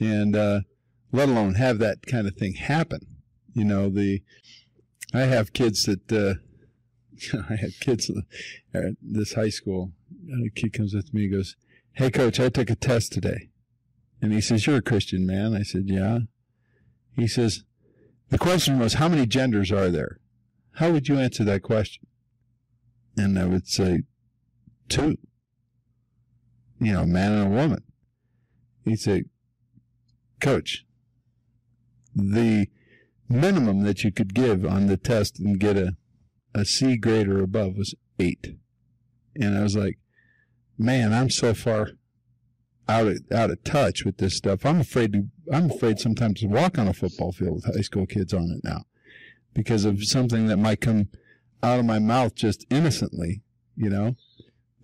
[0.00, 0.60] And uh,
[1.12, 3.00] let alone have that kind of thing happen.
[3.54, 4.22] You know the.
[5.12, 6.12] I have kids that.
[6.12, 6.34] Uh,
[7.50, 8.10] I had kids
[8.72, 9.92] at this high school.
[10.46, 11.56] A kid comes up to me and goes,
[11.92, 13.48] Hey, coach, I took a test today.
[14.20, 15.54] And he says, You're a Christian man.
[15.54, 16.20] I said, Yeah.
[17.14, 17.64] He says,
[18.30, 20.18] The question was, How many genders are there?
[20.72, 22.06] How would you answer that question?
[23.16, 24.02] And I would say,
[24.88, 25.18] Two.
[26.80, 27.82] You know, a man and a woman.
[28.84, 29.24] He'd say,
[30.40, 30.84] Coach,
[32.14, 32.68] the
[33.28, 35.96] minimum that you could give on the test and get a
[36.54, 38.56] a C grade or above was eight.
[39.36, 39.98] And I was like,
[40.76, 41.90] man, I'm so far
[42.88, 44.64] out of out of touch with this stuff.
[44.64, 48.06] I'm afraid to I'm afraid sometimes to walk on a football field with high school
[48.06, 48.84] kids on it now.
[49.54, 51.08] Because of something that might come
[51.62, 53.42] out of my mouth just innocently,
[53.76, 54.16] you know.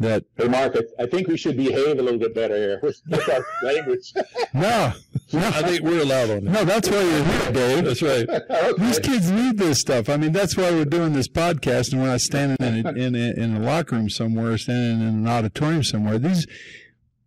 [0.01, 3.01] That Hey, Mark, I, I think we should behave a little bit better here with,
[3.09, 4.13] with our language.
[4.53, 4.93] no,
[5.33, 6.51] No, I think we're allowed on that.
[6.51, 7.85] no, that's why you're here, Dave.
[7.85, 8.79] That's right.
[8.79, 10.09] These kids need this stuff.
[10.09, 13.15] I mean, that's why we're doing this podcast, and we're not standing in a, in
[13.15, 16.19] a, in a locker room somewhere, standing in an auditorium somewhere.
[16.19, 16.49] These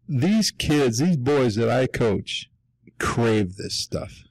[0.07, 2.49] these kids, these boys that I coach,
[2.99, 4.23] crave this stuff.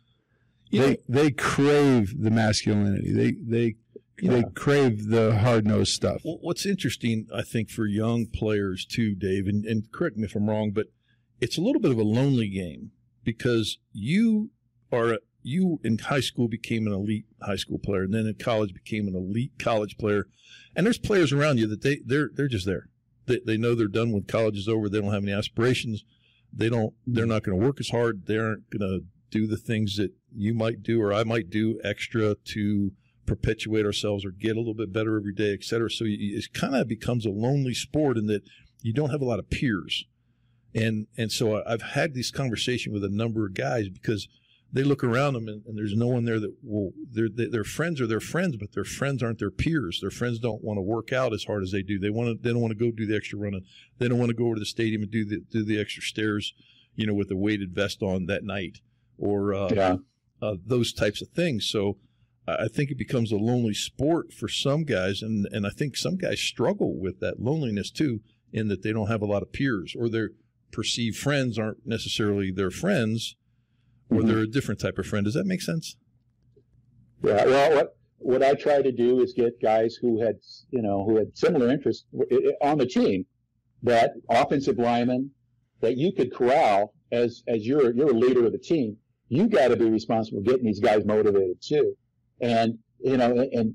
[0.71, 3.13] they know, they crave the masculinity.
[3.13, 3.75] They they
[4.23, 6.23] they crave the hard nosed stuff.
[6.25, 10.35] Well, what's interesting, I think, for young players too, Dave, and, and correct me if
[10.35, 10.87] I'm wrong, but
[11.41, 12.93] it's a little bit of a lonely game
[13.25, 14.51] because you
[14.91, 18.73] are you in high school became an elite high school player, and then in college
[18.73, 20.27] became an elite college player,
[20.75, 22.89] and there's players around you that they they're they're just there.
[23.27, 24.89] They they know they're done when college is over.
[24.89, 26.05] They don't have any aspirations.
[26.53, 26.95] They don't.
[27.07, 28.27] They're not going to work as hard.
[28.27, 31.81] They aren't going to do the things that you might do or I might do
[31.83, 32.93] extra to
[33.27, 35.91] perpetuate ourselves or get a little bit better every day, et cetera.
[35.91, 38.43] So it kind of becomes a lonely sport in that
[38.83, 40.05] you don't have a lot of peers.
[40.75, 44.29] And, and so I've had this conversation with a number of guys because
[44.77, 48.01] they look around them and, and there's no one there that will, their, their friends
[48.01, 50.01] are their friends, but their friends aren't their peers.
[50.01, 51.99] Their friends don't want to work out as hard as they do.
[51.99, 53.65] They want to, they don't want to go do the extra running.
[53.99, 56.03] They don't want to go over to the stadium and do the, do the extra
[56.03, 56.55] stairs,
[56.95, 58.79] you know, with a weighted vest on that night
[59.19, 59.97] or, uh, Yeah.
[60.43, 61.67] uh, those types of things.
[61.69, 61.97] So
[62.47, 65.97] I I think it becomes a lonely sport for some guys, and and I think
[65.97, 68.21] some guys struggle with that loneliness too,
[68.53, 70.31] in that they don't have a lot of peers or their
[70.71, 73.35] perceived friends aren't necessarily their friends,
[74.11, 74.27] or Mhm.
[74.27, 75.25] they're a different type of friend.
[75.25, 75.97] Does that make sense?
[77.25, 77.45] Yeah.
[77.45, 80.37] Well, what what I try to do is get guys who had
[80.71, 82.07] you know who had similar interests
[82.63, 83.27] on the team,
[83.83, 85.31] that offensive lineman
[85.81, 88.97] that you could corral as as you're you're a leader of the team.
[89.29, 91.97] You got to be responsible for getting these guys motivated too,
[92.41, 93.75] and you know and, and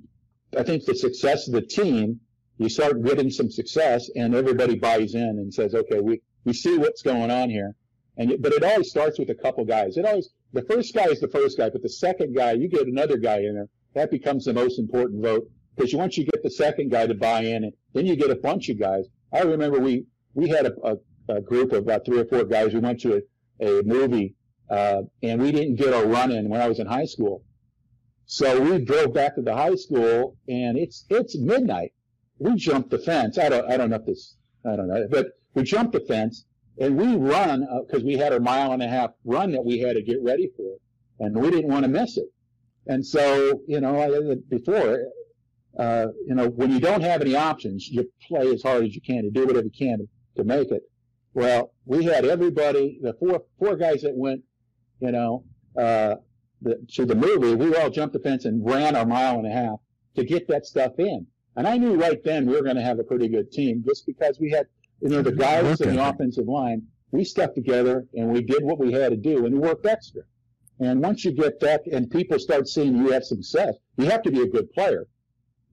[0.58, 2.20] I think the success of the team.
[2.58, 6.78] You start getting some success, and everybody buys in and says, "Okay, we we see
[6.78, 7.74] what's going on here."
[8.18, 9.97] And but it always starts with a couple guys.
[9.97, 12.88] It always the first guy is the first guy, but the second guy, you get
[12.88, 16.51] another guy in there, that becomes the most important vote because once you get the
[16.51, 19.05] second guy to buy in, then you get a bunch of guys.
[19.34, 20.97] I remember we we had a, a,
[21.36, 22.74] a group of about three or four guys.
[22.74, 23.22] We went to
[23.62, 24.36] a, a movie,
[24.70, 27.43] uh, and we didn't get a run in when I was in high school.
[28.26, 31.93] So we drove back to the high school, and it's it's midnight.
[32.39, 33.38] We jumped the fence.
[33.38, 34.36] I don't I don't know if this
[34.66, 36.45] I don't know, but we jumped the fence
[36.80, 39.96] and we run because we had a mile and a half run that we had
[39.96, 40.78] to get ready for,
[41.20, 42.28] and we didn't want to miss it.
[42.88, 45.06] And so, you know, before,
[45.78, 49.02] uh, you know, when you don't have any options, you play as hard as you
[49.02, 50.08] can to do whatever you can to,
[50.38, 50.82] to make it.
[51.34, 54.42] Well, we had everybody, the four four guys that went,
[55.00, 55.46] you know,
[55.78, 56.16] uh,
[56.62, 57.56] the, to the movie.
[57.56, 59.80] We all jumped the fence and ran a mile and a half
[60.16, 61.28] to get that stuff in.
[61.56, 64.06] And I knew right then we were going to have a pretty good team just
[64.06, 64.68] because we had
[65.02, 68.80] you know, the guys in the offensive line, we stuck together and we did what
[68.80, 70.22] we had to do and we worked extra.
[70.80, 74.32] And once you get that and people start seeing you have success, you have to
[74.32, 75.08] be a good player.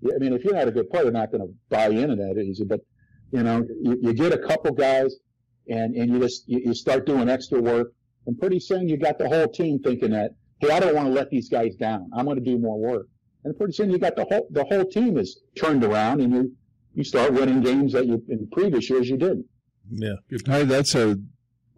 [0.05, 2.41] I mean, if you're not a good player, you're not going to buy into that
[2.41, 2.65] easy.
[2.65, 2.81] But,
[3.33, 5.17] you know, you, you get a couple guys
[5.69, 7.93] and, and you just, you, you start doing extra work
[8.27, 11.13] and pretty soon you got the whole team thinking that, hey, I don't want to
[11.13, 12.11] let these guys down.
[12.15, 13.07] I'm going to do more work.
[13.45, 16.53] And pretty soon you got the whole, the whole team is turned around and you,
[16.95, 19.47] you start winning games that you, in previous years you didn't.
[19.91, 20.17] Yeah.
[20.49, 21.17] I, that's a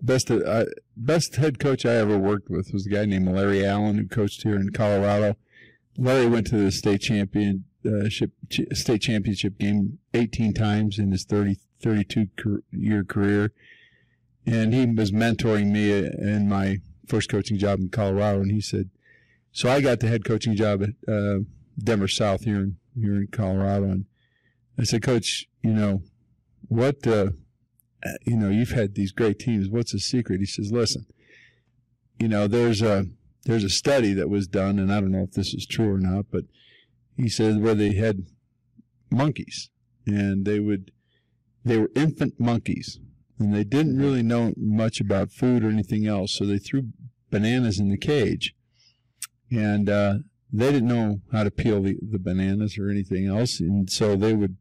[0.02, 0.64] best uh,
[0.96, 4.42] best head coach I ever worked with was a guy named Larry Allen who coached
[4.42, 5.36] here in Colorado.
[5.96, 11.56] Larry went to the state championship ch- state championship game 18 times in his 30
[11.82, 13.52] 32 car- year career,
[14.46, 18.40] and he was mentoring me in my first coaching job in Colorado.
[18.40, 18.90] And he said,
[19.52, 21.40] "So I got the head coaching job at uh,
[21.78, 24.04] Denver South here in here in Colorado." And
[24.78, 26.02] I said, "Coach, you know
[26.68, 27.30] what?" Uh,
[28.24, 29.68] you know, you've had these great teams.
[29.68, 30.40] What's the secret?
[30.40, 31.06] He says, listen,
[32.18, 33.06] you know, there's a
[33.44, 35.98] there's a study that was done, and I don't know if this is true or
[35.98, 36.44] not, but
[37.16, 38.26] he said where they had
[39.10, 39.70] monkeys,
[40.06, 40.92] and they would
[41.64, 42.98] they were infant monkeys,
[43.38, 46.88] and they didn't really know much about food or anything else, so they threw
[47.30, 48.54] bananas in the cage,
[49.50, 50.14] and uh,
[50.52, 54.34] they didn't know how to peel the, the bananas or anything else, and so they
[54.34, 54.56] would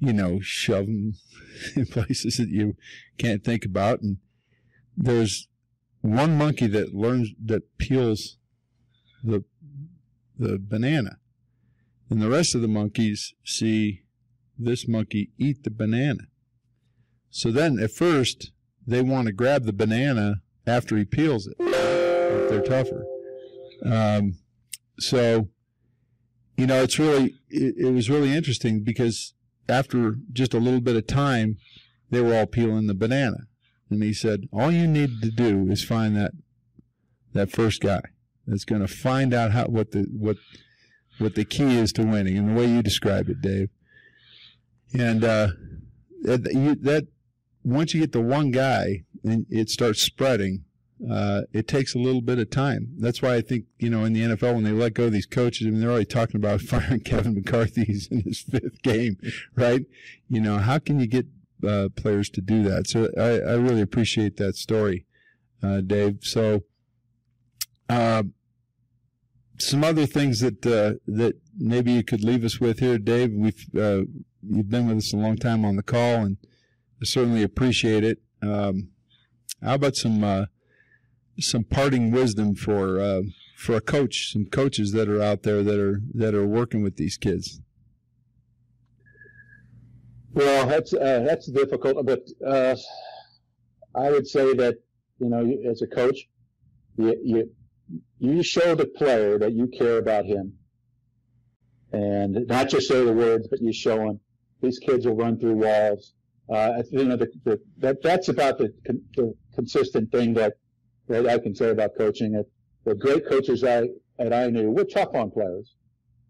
[0.00, 1.14] you know, shove them
[1.76, 2.76] in places that you
[3.18, 4.00] can't think about.
[4.00, 4.16] And
[4.96, 5.46] there's
[6.00, 8.38] one monkey that learns that peels
[9.22, 9.44] the
[10.38, 11.18] the banana,
[12.08, 14.04] and the rest of the monkeys see
[14.58, 16.24] this monkey eat the banana.
[17.28, 18.50] So then, at first,
[18.86, 20.36] they want to grab the banana
[20.66, 21.56] after he peels it.
[21.60, 23.04] If they're tougher.
[23.84, 24.38] Um,
[25.02, 25.48] so,
[26.56, 29.34] you know, it's really it, it was really interesting because
[29.68, 31.56] after just a little bit of time,
[32.10, 33.46] they were all peeling the banana.
[33.88, 36.32] And he said, all you need to do is find that
[37.32, 38.02] that first guy
[38.46, 40.36] that's going to find out how what the what
[41.18, 43.68] what the key is to winning, and the way you describe it, Dave.
[44.94, 45.48] And uh,
[46.22, 47.06] that, you, that
[47.62, 50.64] once you get the one guy and it starts spreading,
[51.08, 52.88] uh, it takes a little bit of time.
[52.98, 55.26] That's why I think you know in the NFL when they let go of these
[55.26, 59.16] coaches, I mean they're already talking about firing Kevin McCarthy in his fifth game,
[59.54, 59.82] right?
[60.28, 61.26] You know how can you get
[61.66, 62.88] uh, players to do that?
[62.88, 65.06] So I, I really appreciate that story,
[65.62, 66.18] uh, Dave.
[66.22, 66.64] So
[67.88, 68.24] uh,
[69.58, 73.32] some other things that uh, that maybe you could leave us with here, Dave.
[73.32, 74.02] We've uh,
[74.42, 76.36] you've been with us a long time on the call, and
[77.00, 78.18] I certainly appreciate it.
[78.42, 78.88] Um,
[79.62, 80.46] how about some uh,
[81.38, 83.22] some parting wisdom for uh,
[83.56, 86.96] for a coach, some coaches that are out there that are that are working with
[86.96, 87.60] these kids?
[90.32, 92.76] Well, that's uh, that's difficult, but uh,
[93.94, 94.78] I would say that
[95.18, 96.28] you know, as a coach,
[96.96, 97.50] you, you
[98.18, 100.54] you show the player that you care about him,
[101.92, 104.20] and not just say the words, but you show him.
[104.62, 106.14] These kids will run through walls.
[106.52, 108.72] Uh, you know, the, the, that that's about the,
[109.16, 110.54] the consistent thing that
[111.10, 112.34] that I can say about coaching.
[112.34, 112.50] It,
[112.84, 113.88] the great coaches I
[114.18, 115.74] that I knew were tough on players,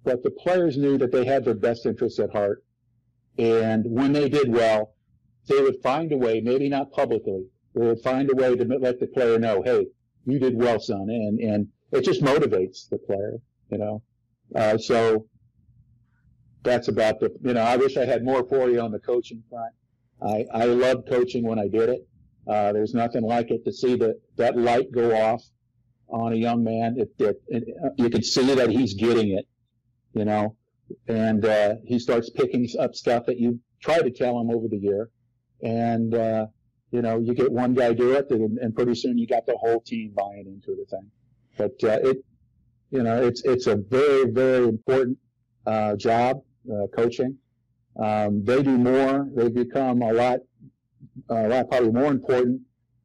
[0.05, 2.65] but the players knew that they had their best interests at heart,
[3.39, 4.95] and when they did well,
[5.47, 8.99] they would find a way, maybe not publicly, they would find a way to let
[8.99, 9.87] the player know, hey,
[10.27, 13.35] you did well, son, and and it just motivates the player,
[13.71, 14.03] you know.
[14.55, 15.27] Uh, so
[16.63, 19.43] that's about the, you know, I wish I had more for you on the coaching
[19.49, 19.73] front.
[20.23, 22.07] I, I loved coaching when I did it.
[22.51, 25.43] Uh, there's nothing like it to see the, that light go off
[26.09, 26.97] on a young man.
[26.99, 27.65] It, it, it,
[27.97, 29.47] you can see that he's getting it,
[30.15, 30.57] you know,
[31.07, 34.79] and uh, he starts picking up stuff that you try to tell him over the
[34.79, 35.11] year.
[35.63, 36.47] And, uh,
[36.91, 39.57] you know, you get one guy do it, and, and, pretty soon you got the
[39.57, 41.09] whole team buying into the thing.
[41.57, 42.25] But uh, it,
[42.91, 45.19] you know, it's it's a very very important
[45.67, 46.43] uh, job,
[46.97, 47.37] coaching.
[47.97, 49.29] Um, they do more.
[49.37, 50.41] They become a lot,
[51.29, 52.63] a lot probably more important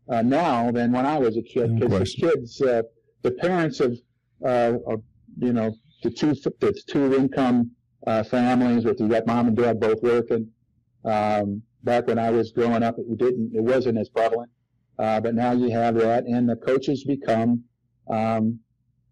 [0.09, 1.79] uh, now than when I was a kid.
[1.79, 2.83] Because the kids, uh,
[3.21, 3.97] the parents of,
[4.43, 5.01] uh, of,
[5.37, 7.71] you know, the two the two income
[8.29, 10.47] families with you got mom and dad both working.
[11.03, 14.51] Um, back when I was growing up, it didn't, it wasn't as prevalent.
[14.97, 17.63] Uh, but now you have that, and the coaches become
[18.09, 18.59] um,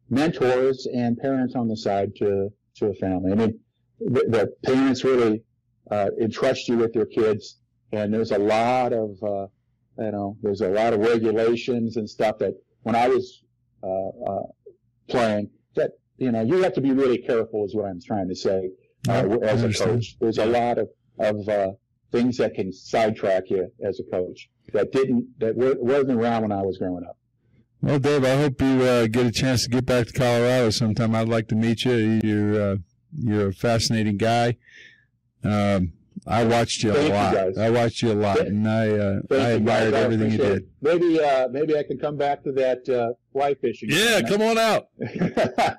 [0.09, 3.31] mentors and parents on the side to to a family.
[3.31, 3.59] I mean,
[3.99, 5.43] the, the parents really
[5.91, 7.59] uh, entrust you with your kids,
[7.93, 9.47] and there's a lot of uh,
[9.97, 13.43] you know, there's a lot of regulations and stuff that when I was
[13.83, 14.43] uh, uh,
[15.07, 18.35] playing, that you know, you have to be really careful, is what I'm trying to
[18.35, 18.71] say.
[19.07, 20.89] Uh, as a coach, there's a lot of
[21.19, 21.75] of
[22.11, 26.61] things that can sidetrack you as a coach that didn't that wasn't around when I
[26.61, 27.17] was growing up.
[27.81, 31.13] Well, Dave, I hope you uh, get a chance to get back to Colorado sometime.
[31.13, 32.21] I'd like to meet you.
[32.23, 32.75] You're uh,
[33.15, 34.57] you're a fascinating guy.
[35.43, 35.93] Um,
[36.25, 37.55] I watched you Thank a lot.
[37.55, 40.69] You I watched you a lot, and I uh, I admired everything you did.
[40.81, 43.89] Maybe uh, maybe I can come back to that uh, fly fishing.
[43.91, 44.87] Yeah, come on out.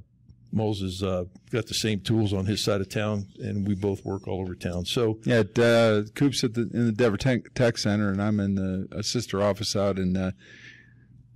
[0.52, 4.04] Moles has uh, got the same tools on his side of town, and we both
[4.04, 4.86] work all over town.
[4.86, 8.54] So Yeah, uh, Coop's at the in the Denver Tech, Tech Center, and I'm in
[8.54, 10.30] the a sister office out in uh,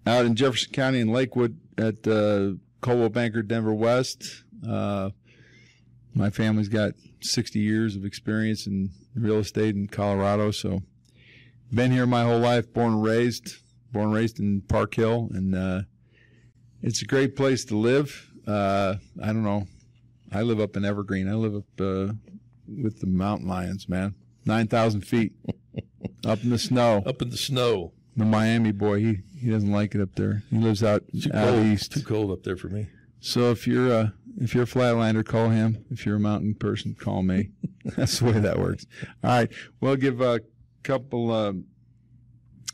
[0.07, 4.45] out in Jefferson County in Lakewood at uh, Coldwell Banker Denver West.
[4.67, 5.11] Uh,
[6.15, 10.83] my family's got 60 years of experience in real estate in Colorado, so
[11.73, 12.73] been here my whole life.
[12.73, 13.57] Born and raised,
[13.93, 15.83] born and raised in Park Hill, and uh,
[16.83, 18.31] it's a great place to live.
[18.47, 19.67] Uh, I don't know.
[20.33, 21.29] I live up in Evergreen.
[21.29, 22.13] I live up uh,
[22.67, 24.15] with the mountain lions, man.
[24.47, 25.33] 9,000 feet
[26.25, 27.03] up in the snow.
[27.07, 30.43] up in the snow, The Miami boy, he, he doesn't like it up there.
[30.51, 31.67] He lives out, too out cold.
[31.67, 31.93] east.
[31.93, 32.89] Too cold up there for me.
[33.21, 35.85] So if you're a if you're a flatlander, call him.
[35.91, 37.51] If you're a mountain person, call me.
[37.97, 38.87] That's the way that works.
[39.23, 39.51] All right,
[39.81, 40.41] we'll give a
[40.83, 41.65] couple um,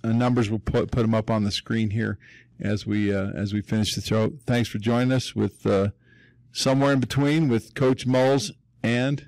[0.05, 0.49] uh, numbers.
[0.51, 2.19] We'll put put them up on the screen here
[2.61, 4.33] as we uh, as we finish the show.
[4.47, 5.89] Thanks for joining us with uh,
[6.53, 9.27] somewhere in between with Coach Moles and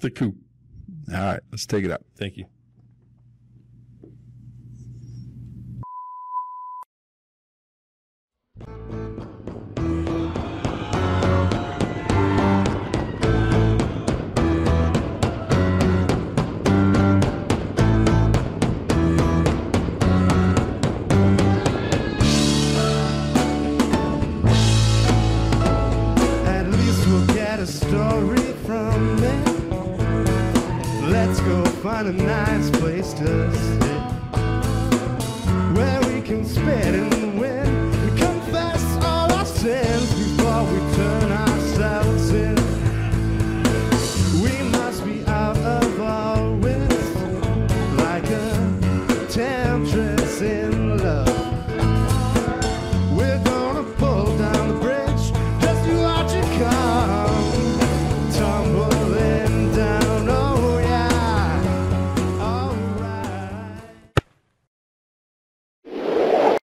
[0.00, 0.36] The coop.
[1.12, 1.40] all right.
[1.50, 2.04] Let's take it up.
[2.16, 2.46] Thank you.
[32.04, 33.82] find a nice place to sit
[35.74, 37.17] where we can spit